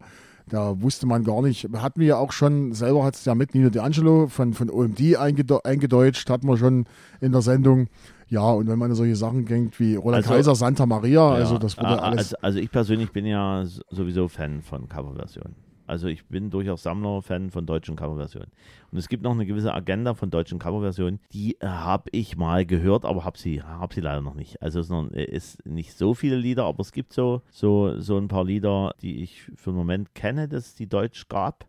da 0.49 0.81
wusste 0.81 1.05
man 1.07 1.23
gar 1.23 1.41
nicht, 1.41 1.67
hatten 1.77 1.99
wir 1.99 2.07
ja 2.07 2.17
auch 2.17 2.31
schon, 2.31 2.73
selber 2.73 3.03
hat 3.03 3.15
es 3.15 3.25
ja 3.25 3.35
mit 3.35 3.53
Nino 3.53 3.67
D'Angelo 3.69 4.27
von, 4.27 4.53
von 4.53 4.69
OMD 4.69 5.17
eingede 5.17 5.63
eingedeutscht, 5.65 6.29
hatten 6.29 6.47
wir 6.47 6.57
schon 6.57 6.85
in 7.21 7.31
der 7.31 7.41
Sendung. 7.41 7.87
Ja, 8.29 8.41
und 8.51 8.67
wenn 8.67 8.77
man 8.79 8.93
solche 8.93 9.15
Sachen 9.15 9.45
denkt 9.45 9.79
wie 9.79 9.95
Roland 9.95 10.23
Also- 10.25 10.35
Kaiser, 10.35 10.55
Santa 10.55 10.85
Maria, 10.85 11.29
also 11.29 11.53
Ja, 11.55 11.59
das 11.59 11.77
wurde 11.77 11.87
a- 11.87 11.97
alles. 11.97 12.19
Also, 12.33 12.35
also 12.41 12.59
ich 12.59 12.71
persönlich 12.71 13.11
bin 13.11 13.25
ja 13.25 13.63
sowieso 13.89 14.27
Fan 14.27 14.61
von 14.61 14.87
Coverversionen. 14.89 15.55
Also 15.87 16.07
ich 16.07 16.25
bin 16.25 16.49
durchaus 16.49 16.83
Sammler, 16.83 17.21
Fan 17.21 17.49
von 17.49 17.65
deutschen 17.65 17.95
Coverversionen. 17.95 18.51
Und 18.91 18.97
es 18.97 19.07
gibt 19.07 19.23
noch 19.23 19.31
eine 19.31 19.45
gewisse 19.45 19.73
Agenda 19.73 20.13
von 20.13 20.29
deutschen 20.29 20.59
Coverversionen, 20.59 21.19
die 21.33 21.57
habe 21.63 22.09
ich 22.11 22.37
mal 22.37 22.65
gehört, 22.65 23.05
aber 23.05 23.23
habe 23.23 23.37
sie, 23.37 23.63
hab 23.63 23.93
sie 23.93 24.01
leider 24.01 24.21
noch 24.21 24.35
nicht. 24.35 24.61
Also 24.61 24.79
es 24.79 24.89
ist 25.13 25.65
nicht 25.65 25.93
so 25.93 26.13
viele 26.13 26.35
Lieder, 26.35 26.65
aber 26.65 26.81
es 26.81 26.91
gibt 26.91 27.13
so, 27.13 27.41
so, 27.49 27.99
so 27.99 28.17
ein 28.17 28.27
paar 28.27 28.43
Lieder, 28.43 28.93
die 29.01 29.23
ich 29.23 29.43
für 29.55 29.71
den 29.71 29.77
Moment 29.77 30.13
kenne, 30.13 30.47
dass 30.47 30.67
es 30.67 30.75
die 30.75 30.87
Deutsch 30.87 31.27
gab, 31.29 31.65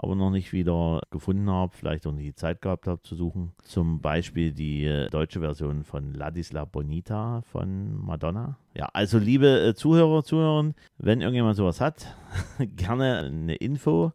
aber 0.00 0.14
noch 0.14 0.30
nicht 0.30 0.52
wieder 0.52 1.00
gefunden 1.10 1.50
habe, 1.50 1.76
vielleicht 1.76 2.06
auch 2.06 2.12
nicht 2.12 2.26
die 2.26 2.34
Zeit 2.34 2.62
gehabt 2.62 2.86
habe 2.86 3.02
zu 3.02 3.16
suchen. 3.16 3.52
Zum 3.64 4.00
Beispiel 4.00 4.52
die 4.52 4.84
äh, 4.84 5.10
deutsche 5.10 5.40
Version 5.40 5.82
von 5.82 6.14
Ladisla 6.14 6.64
Bonita 6.64 7.42
von 7.42 7.96
Madonna. 7.96 8.58
Ja, 8.74 8.88
also 8.92 9.18
liebe 9.18 9.60
äh, 9.60 9.74
Zuhörer, 9.74 10.22
Zuhörerinnen, 10.22 10.74
wenn 10.98 11.20
irgendjemand 11.20 11.56
sowas 11.56 11.80
hat, 11.80 12.14
gerne 12.76 13.18
eine 13.18 13.56
Info 13.56 14.12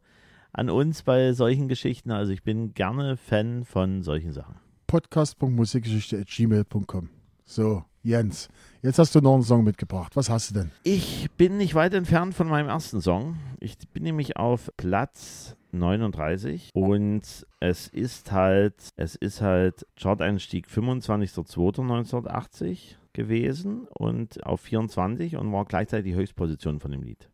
an 0.54 0.70
uns 0.70 1.04
bei 1.04 1.34
solchen 1.34 1.68
Geschichten. 1.68 2.12
Also 2.12 2.32
ich 2.32 2.44
bin 2.44 2.74
gerne 2.74 3.18
Fan 3.18 3.66
von 3.66 4.04
solchen 4.04 4.32
Sachen. 4.32 4.56
podcast.musikgeschichte.gmail.com. 4.88 7.10
So, 7.44 7.84
Jens, 8.04 8.48
jetzt 8.82 9.00
hast 9.00 9.14
du 9.16 9.20
noch 9.20 9.34
einen 9.34 9.44
Song 9.44 9.66
mitgebracht. 9.66 10.16
Was 10.16 10.30
hast 10.30 10.52
du 10.52 10.54
denn? 10.54 10.72
Ich 10.84 11.30
bin 11.36 11.58
nicht 11.58 11.76
weit 11.76 11.94
entfernt 11.94 12.36
von 12.36 12.48
meinem 12.48 12.70
ersten 12.70 13.02
Song. 13.02 13.36
Ich 13.60 13.78
bin 13.90 14.04
nämlich 14.04 14.38
auf 14.38 14.72
Platz 14.78 15.58
39 15.74 16.70
und 16.74 17.46
es 17.60 17.88
ist 17.88 18.32
halt, 18.32 18.76
es 18.96 19.16
ist 19.16 19.42
halt 19.42 19.88
Chart-Einstieg 19.96 20.68
25.02.1980 20.68 22.98
gewesen 23.14 23.88
und 23.90 24.46
auf 24.46 24.62
24 24.62 25.36
und 25.38 25.52
war 25.52 25.66
gleichzeitig 25.66 26.14
die 26.14 26.18
Höchstposition 26.18 26.80
von 26.80 26.92
dem 26.92 27.02
Lied. 27.04 27.28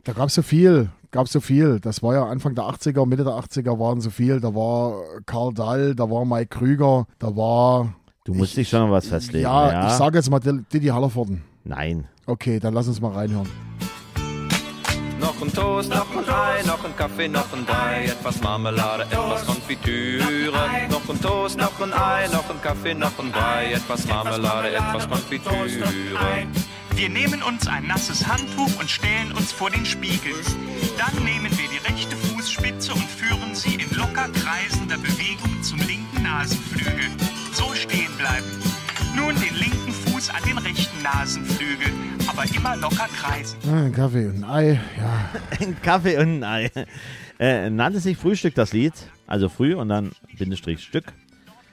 Da 0.04 0.12
gab 0.12 0.28
es 0.28 0.34
so 0.34 0.42
viel. 0.42 0.90
gab 1.10 1.28
so 1.28 1.40
viel. 1.40 1.80
Das 1.80 2.02
war 2.02 2.14
ja 2.14 2.24
Anfang 2.26 2.54
der 2.54 2.64
80er, 2.64 3.06
Mitte 3.06 3.24
der 3.24 3.32
80er 3.34 3.78
waren 3.78 4.00
so 4.00 4.10
viel. 4.10 4.40
Da 4.40 4.54
war 4.54 5.02
Karl 5.26 5.52
Dahl, 5.54 5.94
da 5.94 6.08
war 6.10 6.24
Mike 6.24 6.56
Krüger, 6.58 7.06
da 7.18 7.34
war. 7.34 7.94
Du 8.24 8.32
musst 8.34 8.56
dich 8.56 8.68
schon 8.68 8.80
noch 8.80 8.90
was 8.90 9.08
festlegen. 9.08 9.42
Ja, 9.44 9.70
Ja, 9.72 9.86
ich 9.88 9.94
sage 9.94 10.18
jetzt 10.18 10.30
mal 10.30 10.38
Didi 10.40 10.86
Hallervorden. 10.88 11.42
Nein. 11.64 12.06
Okay, 12.26 12.58
dann 12.60 12.72
lass 12.74 12.88
uns 12.88 13.00
mal 13.00 13.12
reinhören. 13.12 13.48
Noch 15.24 15.40
ein 15.40 15.50
Toast, 15.54 15.88
noch 15.88 16.10
ein 16.14 16.28
Ei, 16.28 16.62
noch 16.66 16.84
ein 16.84 16.94
Kaffee, 16.96 17.28
noch 17.28 17.50
ein 17.54 17.64
Brei, 17.64 18.04
etwas 18.04 18.42
Marmelade, 18.42 19.04
etwas 19.04 19.46
Konfitüre. 19.46 20.22
Noch 20.90 21.08
ein 21.08 21.20
Toast, 21.22 21.56
noch 21.56 21.80
ein 21.80 21.94
Ei, 21.94 22.26
noch 22.26 22.50
ein 22.50 22.60
Kaffee, 22.60 22.92
noch 22.92 23.18
ein 23.18 23.32
Brei, 23.32 23.72
etwas 23.72 24.06
Marmelade, 24.06 24.74
etwas 24.74 25.08
Konfitüre. 25.08 26.46
Wir 26.94 27.08
nehmen 27.08 27.42
uns 27.42 27.66
ein 27.66 27.86
nasses 27.86 28.26
Handtuch 28.26 28.78
und 28.78 28.90
stellen 28.90 29.32
uns 29.32 29.50
vor 29.50 29.70
den 29.70 29.86
Spiegel. 29.86 30.34
Dann 30.98 31.24
nehmen 31.24 31.50
wir 31.56 31.68
die 31.70 31.90
rechte 31.90 32.16
Fußspitze 32.16 32.92
und 32.92 33.08
führen 33.08 33.54
sie 33.54 33.76
in 33.76 33.96
locker 33.96 34.28
kreisender 34.28 34.98
Bewegung 34.98 35.62
zum 35.62 35.78
linken 35.78 36.22
Nasenflügel. 36.22 37.08
So 37.54 37.72
stehen 37.74 38.14
bleiben. 38.18 38.60
Nun 39.16 39.34
den 39.40 39.54
linken 39.54 39.92
Fuß 39.92 40.28
an 40.30 40.42
den 40.46 40.58
rechten 40.58 41.02
Nasenflügel, 41.02 41.63
aber 42.44 42.56
immer 42.56 42.76
locker 42.76 43.06
kreisen. 43.16 43.58
Ah, 43.70 43.84
Ein 43.84 43.92
Kaffee 43.92 44.26
und 44.26 44.44
ein 44.44 44.50
Ei. 44.50 44.80
Ja, 44.98 45.30
Ein 45.60 45.76
Kaffee 45.82 46.18
und 46.18 46.42
ein 46.42 46.44
Ei. 46.44 46.70
Äh, 47.38 47.70
nannte 47.70 48.00
sich 48.00 48.16
Frühstück 48.16 48.54
das 48.54 48.72
Lied. 48.72 48.92
Also 49.26 49.48
früh 49.48 49.74
und 49.74 49.88
dann 49.88 50.12
Bindestrich 50.38 50.82
Stück. 50.82 51.04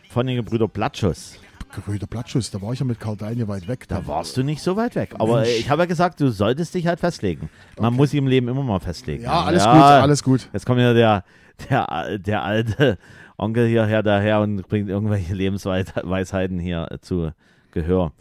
Von 0.09 0.27
den 0.27 0.35
Gebrüder 0.37 0.67
Platschus. 0.67 1.37
Gerüder 1.73 2.05
Blattschuss, 2.05 2.51
da 2.51 2.61
war 2.61 2.73
ich 2.73 2.79
ja 2.79 2.85
mit 2.85 2.99
Karl 2.99 3.15
nicht 3.33 3.47
weit 3.47 3.65
weg. 3.65 3.87
Da 3.87 4.05
warst 4.05 4.35
du 4.35 4.43
nicht 4.43 4.61
so 4.61 4.75
weit 4.75 4.95
weg. 4.95 5.15
Aber 5.19 5.37
Mensch. 5.37 5.51
ich 5.57 5.69
habe 5.69 5.83
ja 5.83 5.85
gesagt, 5.85 6.19
du 6.19 6.29
solltest 6.29 6.73
dich 6.73 6.85
halt 6.85 6.99
festlegen. 6.99 7.49
Man 7.79 7.93
muss 7.93 8.09
sich 8.09 8.17
im 8.17 8.27
Leben 8.27 8.49
immer 8.49 8.61
mal 8.61 8.81
festlegen. 8.81 9.23
Ja, 9.23 9.43
alles 9.43 9.63
gut, 9.63 9.73
alles 9.73 10.21
gut. 10.23 10.49
Jetzt 10.51 10.65
kommt 10.65 10.81
ja 10.81 10.93
der, 10.93 11.23
der, 11.69 12.17
der 12.17 12.43
alte 12.43 12.97
Onkel 13.37 13.67
hierher 13.69 14.03
daher 14.03 14.41
und 14.41 14.67
bringt 14.67 14.89
irgendwelche 14.89 15.33
Lebensweisheiten 15.33 16.59
hier 16.59 16.89
zu 16.99 17.31
Gehör. 17.71 18.11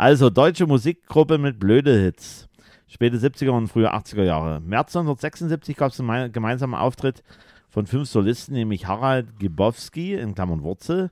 Also, 0.00 0.30
deutsche 0.30 0.64
Musikgruppe 0.68 1.38
mit 1.38 1.58
blöde 1.58 1.98
Hits. 2.00 2.48
Späte 2.86 3.16
70er 3.18 3.50
und 3.50 3.66
frühe 3.66 3.92
80er 3.92 4.22
Jahre. 4.22 4.60
März 4.60 4.94
1976 4.94 5.76
gab 5.76 5.90
es 5.90 5.98
einen 5.98 6.06
mei- 6.06 6.28
gemeinsamen 6.28 6.76
Auftritt 6.76 7.24
von 7.68 7.84
fünf 7.88 8.08
Solisten, 8.08 8.54
nämlich 8.54 8.86
Harald 8.86 9.40
Gibowski, 9.40 10.14
in 10.14 10.36
Klammern 10.36 10.62
Wurzel, 10.62 11.10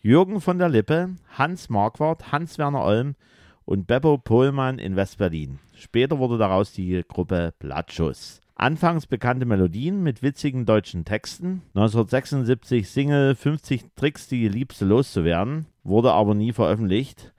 Jürgen 0.00 0.40
von 0.40 0.58
der 0.60 0.68
Lippe, 0.68 1.10
Hans 1.36 1.70
Marquardt, 1.70 2.30
Hans-Werner 2.30 2.84
Olm 2.84 3.16
und 3.64 3.88
Beppo 3.88 4.16
Pohlmann 4.16 4.78
in 4.78 4.94
West-Berlin. 4.94 5.58
Später 5.74 6.20
wurde 6.20 6.38
daraus 6.38 6.70
die 6.70 7.02
Gruppe 7.08 7.52
Blattschuss. 7.58 8.40
Anfangs 8.54 9.08
bekannte 9.08 9.44
Melodien 9.44 10.04
mit 10.04 10.22
witzigen 10.22 10.66
deutschen 10.66 11.04
Texten. 11.04 11.62
1976 11.74 12.88
Single 12.88 13.34
50 13.34 13.86
Tricks, 13.96 14.28
die 14.28 14.46
Liebste 14.46 14.84
loszuwerden, 14.84 15.66
wurde 15.82 16.12
aber 16.12 16.36
nie 16.36 16.52
veröffentlicht. 16.52 17.32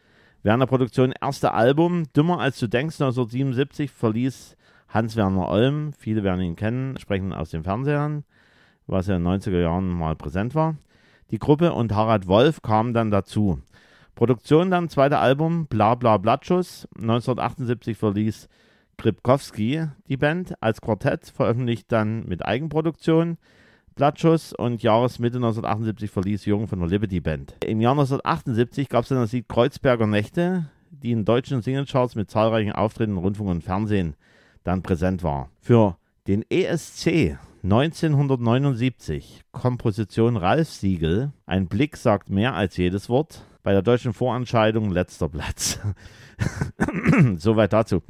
Während 0.44 0.62
der 0.62 0.68
Produktion 0.68 1.14
erste 1.22 1.54
Album 1.54 2.12
Dümmer 2.14 2.40
als 2.40 2.58
du 2.58 2.68
denkst 2.68 3.00
1977 3.00 3.92
verließ 3.92 4.58
Hans-Werner 4.90 5.48
Olm, 5.48 5.94
viele 5.94 6.24
werden 6.24 6.42
ihn 6.42 6.56
kennen, 6.56 6.98
sprechen 6.98 7.32
aus 7.32 7.52
den 7.52 7.64
Fernsehern, 7.64 8.24
was 8.88 9.08
ja 9.08 9.18
in 9.18 9.24
den 9.24 9.40
90er 9.40 9.62
Jahren 9.62 9.88
mal 9.88 10.16
präsent 10.16 10.56
war. 10.56 10.78
Die 11.30 11.38
Gruppe 11.38 11.74
und 11.74 11.94
Harald 11.94 12.28
Wolf 12.28 12.64
kamen 12.64 12.94
dann 12.94 13.12
dazu. 13.12 13.62
Produktion 14.16 14.72
dann, 14.72 14.90
zweite 14.90 15.20
Album, 15.20 15.68
Bla 15.68 15.94
Bla 15.96 16.18
Blattschuss. 16.18 16.88
1978 16.96 17.96
verließ 17.96 18.50
Kripkowski 18.98 19.88
die 20.08 20.18
Band 20.18 20.56
als 20.62 20.82
Quartett, 20.82 21.28
veröffentlicht 21.28 21.92
dann 21.92 22.26
mit 22.26 22.44
Eigenproduktion 22.44 23.38
Blattschuss 23.96 24.54
und 24.54 24.84
Jahresmitte 24.84 25.38
1978 25.38 26.10
verließ 26.10 26.46
Jürgen 26.46 26.68
von 26.68 26.88
der 26.88 27.00
die 27.00 27.22
Band. 27.22 27.56
Im 27.66 27.82
Jahr 27.82 27.94
1978 27.94 28.90
gab 28.90 29.04
es 29.04 29.10
dann 29.10 29.20
das 29.20 29.32
Lied 29.32 29.50
Kreuzberger 29.50 30.08
Nächte, 30.08 30.66
die 30.90 31.12
in 31.12 31.26
deutschen 31.26 31.62
Singlecharts 31.62 32.16
mit 32.16 32.30
zahlreichen 32.30 32.72
Auftritten 32.72 33.14
in 33.14 33.18
Rundfunk 33.18 33.50
und 33.50 33.64
Fernsehen 33.64 34.16
dann 34.64 34.82
präsent 34.82 35.24
war. 35.24 35.50
Für 35.60 35.98
den 36.28 36.46
ESC 36.50 37.38
1979, 37.64 39.42
Komposition 39.52 40.36
Ralf 40.38 40.70
Siegel, 40.70 41.32
ein 41.46 41.68
Blick 41.68 41.98
sagt 41.98 42.30
mehr 42.30 42.56
als 42.56 42.78
jedes 42.78 43.10
Wort, 43.10 43.44
bei 43.64 43.72
der 43.72 43.82
deutschen 43.82 44.14
Vorentscheidung 44.14 44.90
letzter 44.90 45.30
Platz. 45.30 45.80
Soweit 47.38 47.74
dazu. 47.74 48.02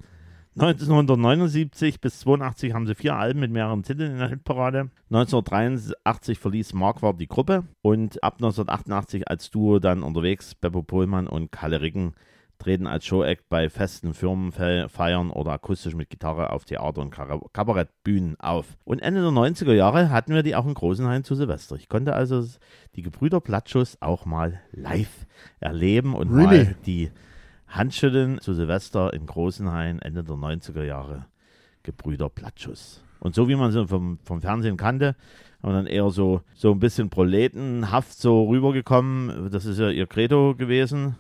1979 0.55 2.01
bis 2.01 2.19
82 2.19 2.73
haben 2.73 2.85
sie 2.85 2.95
vier 2.95 3.15
Alben 3.15 3.39
mit 3.39 3.51
mehreren 3.51 3.83
Titeln 3.83 4.11
in 4.11 4.17
der 4.19 4.27
Hitparade. 4.27 4.89
1983 5.09 6.39
verließ 6.39 6.73
Marquardt 6.73 7.21
die 7.21 7.27
Gruppe 7.27 7.63
und 7.81 8.21
ab 8.21 8.35
1988 8.35 9.29
als 9.29 9.49
Duo 9.49 9.79
dann 9.79 10.03
unterwegs 10.03 10.53
Beppo 10.55 10.83
Pohlmann 10.83 11.27
und 11.27 11.51
Kalle 11.53 11.79
Ricken 11.79 12.13
treten 12.59 12.85
als 12.85 13.05
Showact 13.05 13.49
bei 13.49 13.69
festen 13.69 14.13
Firmenfeiern 14.13 15.31
oder 15.31 15.53
akustisch 15.53 15.95
mit 15.95 16.09
Gitarre 16.11 16.51
auf 16.51 16.65
Theater- 16.65 17.01
und 17.01 17.09
Kabarettbühnen 17.53 18.39
auf. 18.39 18.77
Und 18.83 18.99
Ende 18.99 19.21
der 19.21 19.31
90er 19.31 19.73
Jahre 19.73 20.11
hatten 20.11 20.33
wir 20.35 20.43
die 20.43 20.55
auch 20.55 20.67
in 20.67 20.75
Großenhain 20.75 21.23
zu 21.23 21.33
Silvester. 21.33 21.75
Ich 21.77 21.89
konnte 21.89 22.13
also 22.13 22.45
die 22.95 23.01
Gebrüder 23.01 23.39
Plattschuss 23.39 23.97
auch 24.01 24.25
mal 24.25 24.59
live 24.73 25.25
erleben 25.59 26.13
und 26.13 26.29
Really? 26.29 26.65
mal 26.65 26.75
die 26.85 27.09
Handschütteln 27.71 28.39
zu 28.39 28.53
Silvester 28.53 29.13
in 29.13 29.25
Großenhain 29.25 29.99
Ende 29.99 30.23
der 30.23 30.36
90er 30.36 30.84
Jahre. 30.84 31.25
Gebrüder 31.84 32.29
Plattschuss. 32.29 33.03
Und 33.19 33.34
so 33.34 33.47
wie 33.47 33.55
man 33.55 33.71
sie 33.71 33.88
vom, 33.88 34.19
vom 34.23 34.41
Fernsehen 34.41 34.77
kannte, 34.77 35.15
haben 35.63 35.73
dann 35.73 35.88
eher 35.88 36.10
so, 36.10 36.41
so 36.53 36.71
ein 36.71 36.79
bisschen 36.79 37.10
proletenhaft 37.10 38.13
so 38.19 38.47
rübergekommen. 38.49 39.49
Das 39.51 39.65
ist 39.65 39.79
ja 39.79 39.89
ihr 39.89 40.07
Credo 40.07 40.55
gewesen. 40.55 41.15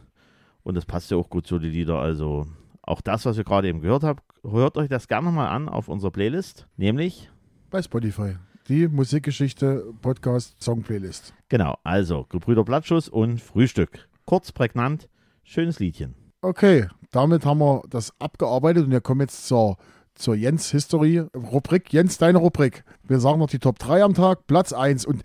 Und 0.63 0.75
das 0.75 0.85
passt 0.85 1.09
ja 1.11 1.17
auch 1.17 1.29
gut 1.29 1.47
zu 1.47 1.57
die 1.57 1.69
Lieder. 1.69 1.99
Also 1.99 2.47
auch 2.83 3.01
das, 3.01 3.25
was 3.25 3.37
ihr 3.37 3.43
gerade 3.43 3.67
eben 3.67 3.81
gehört 3.81 4.03
habt, 4.03 4.23
hört 4.43 4.77
euch 4.77 4.89
das 4.89 5.07
gerne 5.07 5.31
mal 5.31 5.47
an 5.47 5.69
auf 5.69 5.87
unserer 5.87 6.11
Playlist. 6.11 6.67
Nämlich, 6.77 7.29
Bei 7.69 7.81
Spotify. 7.81 8.35
Die 8.67 8.87
Musikgeschichte 8.87 9.91
Podcast 10.01 10.61
Song 10.61 10.83
Playlist. 10.83 11.33
genau, 11.49 11.77
also 11.83 12.25
Gebrüder 12.29 12.63
Plattschuss 12.63 13.09
und 13.09 13.41
Frühstück. 13.41 14.07
Kurz, 14.25 14.51
prägnant, 14.51 15.09
schönes 15.43 15.79
Liedchen. 15.79 16.15
Okay, 16.43 16.87
damit 17.11 17.45
haben 17.45 17.59
wir 17.59 17.83
das 17.87 18.13
abgearbeitet 18.19 18.85
und 18.85 18.91
wir 18.91 18.99
kommen 18.99 19.21
jetzt 19.21 19.45
zur, 19.45 19.77
zur 20.15 20.33
Jens 20.33 20.71
History 20.71 21.19
Rubrik. 21.35 21.93
Jens, 21.93 22.17
deine 22.17 22.39
Rubrik. 22.39 22.83
Wir 23.03 23.19
sagen 23.19 23.37
noch 23.37 23.49
die 23.49 23.59
Top 23.59 23.77
3 23.77 24.03
am 24.03 24.15
Tag, 24.15 24.47
Platz 24.47 24.73
1 24.73 25.05
und 25.05 25.21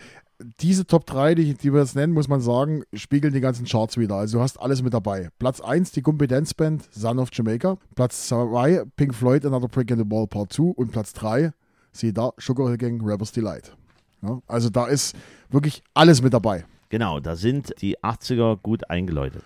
diese 0.61 0.87
Top 0.87 1.07
3, 1.07 1.35
die, 1.35 1.55
die 1.55 1.73
wir 1.73 1.81
jetzt 1.81 1.97
nennen, 1.97 2.13
muss 2.13 2.29
man 2.29 2.43
sagen, 2.43 2.83
spiegeln 2.93 3.33
die 3.33 3.41
ganzen 3.41 3.65
Charts 3.65 3.97
wieder. 3.97 4.17
Also 4.17 4.37
du 4.37 4.43
hast 4.43 4.61
alles 4.61 4.83
mit 4.83 4.93
dabei. 4.93 5.31
Platz 5.39 5.63
1, 5.63 5.93
die 5.93 6.03
Gumpy 6.03 6.27
Dance 6.27 6.55
Band, 6.55 6.87
Son 6.93 7.19
of 7.19 7.31
Jamaica. 7.33 7.79
Platz 7.95 8.29
2, 8.29 8.85
Pink 8.97 9.15
Floyd, 9.15 9.47
Another 9.47 9.69
Brick 9.69 9.91
in 9.91 9.99
the 9.99 10.05
Wall 10.11 10.27
Part 10.27 10.53
2. 10.53 10.75
Und 10.77 10.93
Platz 10.93 11.15
3, 11.15 11.53
sieh 11.93 12.13
da, 12.13 12.33
Sugar 12.37 12.69
Hill 12.69 12.77
Gang, 12.77 13.01
Rebels 13.03 13.33
Delight. 13.33 13.75
Ja, 14.21 14.43
also 14.47 14.69
da 14.69 14.87
ist 14.87 15.17
wirklich 15.49 15.83
alles 15.95 16.21
mit 16.21 16.35
dabei. 16.35 16.67
Genau, 16.91 17.21
da 17.21 17.37
sind 17.37 17.73
die 17.81 17.99
80er 18.01 18.59
gut 18.63 18.91
eingeläutet. 18.91 19.45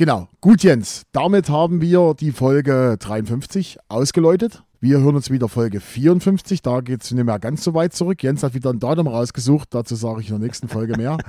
Genau. 0.00 0.28
Gut, 0.40 0.62
Jens. 0.62 1.02
Damit 1.12 1.50
haben 1.50 1.82
wir 1.82 2.14
die 2.18 2.32
Folge 2.32 2.96
53 2.98 3.76
ausgeläutet. 3.90 4.62
Wir 4.80 4.98
hören 5.00 5.14
uns 5.14 5.30
wieder 5.30 5.46
Folge 5.46 5.78
54. 5.78 6.62
Da 6.62 6.80
geht 6.80 7.02
es 7.02 7.10
nicht 7.10 7.22
mehr 7.22 7.38
ganz 7.38 7.62
so 7.62 7.74
weit 7.74 7.92
zurück. 7.92 8.22
Jens 8.22 8.42
hat 8.42 8.54
wieder 8.54 8.70
ein 8.70 8.78
Datum 8.78 9.08
rausgesucht. 9.08 9.68
Dazu 9.74 9.96
sage 9.96 10.22
ich 10.22 10.30
in 10.30 10.38
der 10.38 10.46
nächsten 10.46 10.68
Folge 10.68 10.96
mehr. 10.96 11.18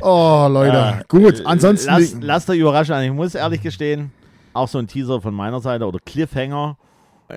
Oh, 0.00 0.48
Leute. 0.50 1.04
Gut. 1.06 1.46
Ansonsten. 1.46 1.90
Lass, 1.90 2.16
lasst 2.20 2.50
euch 2.50 2.58
überraschen. 2.58 3.00
Ich 3.02 3.12
muss 3.12 3.36
ehrlich 3.36 3.62
gestehen, 3.62 4.10
auch 4.52 4.66
so 4.66 4.78
ein 4.78 4.88
Teaser 4.88 5.20
von 5.20 5.34
meiner 5.34 5.60
Seite 5.60 5.86
oder 5.86 6.00
Cliffhanger. 6.04 6.76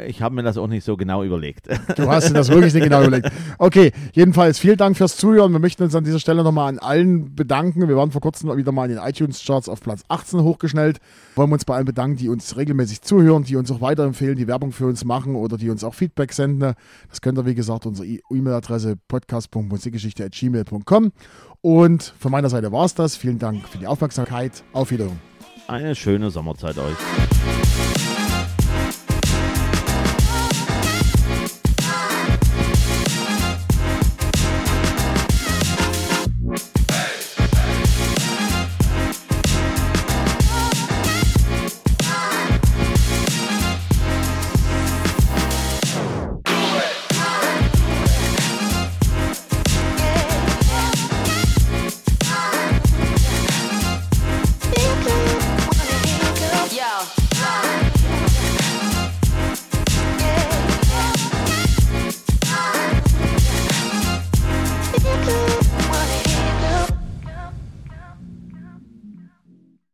Ich 0.07 0.21
habe 0.21 0.35
mir 0.35 0.43
das 0.43 0.57
auch 0.57 0.67
nicht 0.67 0.83
so 0.83 0.95
genau 0.97 1.23
überlegt. 1.23 1.67
Du 1.95 2.07
hast 2.09 2.29
dir 2.29 2.33
das 2.35 2.49
wirklich 2.49 2.71
nicht 2.73 2.83
genau 2.83 3.01
überlegt. 3.03 3.31
Okay, 3.57 3.91
jedenfalls 4.13 4.59
vielen 4.59 4.77
Dank 4.77 4.95
fürs 4.95 5.17
Zuhören. 5.17 5.51
Wir 5.51 5.57
möchten 5.59 5.81
uns 5.83 5.95
an 5.95 6.03
dieser 6.03 6.19
Stelle 6.19 6.43
nochmal 6.43 6.69
an 6.69 6.77
allen 6.79 7.33
bedanken. 7.35 7.87
Wir 7.87 7.97
waren 7.97 8.11
vor 8.11 8.21
kurzem 8.21 8.55
wieder 8.55 8.71
mal 8.71 8.87
in 8.89 8.95
den 8.97 9.03
iTunes-Charts 9.03 9.67
auf 9.67 9.81
Platz 9.81 10.03
18 10.07 10.41
hochgeschnellt. 10.43 10.99
Wollen 11.35 11.49
wir 11.49 11.53
uns 11.55 11.65
bei 11.65 11.75
allen 11.75 11.85
bedanken, 11.85 12.17
die 12.17 12.29
uns 12.29 12.55
regelmäßig 12.55 13.01
zuhören, 13.01 13.43
die 13.43 13.55
uns 13.55 13.71
auch 13.71 13.81
weiterempfehlen, 13.81 14.35
die 14.37 14.47
Werbung 14.47 14.71
für 14.71 14.85
uns 14.85 15.03
machen 15.05 15.35
oder 15.35 15.57
die 15.57 15.69
uns 15.71 15.83
auch 15.83 15.95
Feedback 15.95 16.33
senden. 16.33 16.73
Das 17.09 17.21
könnt 17.21 17.37
ihr, 17.39 17.45
wie 17.47 17.55
gesagt, 17.55 17.85
unsere 17.87 18.07
E- 18.07 18.21
E-Mail-Adresse 18.31 18.95
podcast.musikgeschichte.gmail.com. 19.07 21.11
Und 21.61 22.13
von 22.19 22.31
meiner 22.31 22.49
Seite 22.49 22.71
war 22.71 22.85
es 22.85 22.93
das. 22.95 23.15
Vielen 23.17 23.39
Dank 23.39 23.67
für 23.67 23.77
die 23.79 23.87
Aufmerksamkeit. 23.87 24.63
Auf 24.73 24.91
Wiedersehen. 24.91 25.19
Eine 25.67 25.93
schöne 25.95 26.29
Sommerzeit 26.31 26.77
euch. 26.77 27.68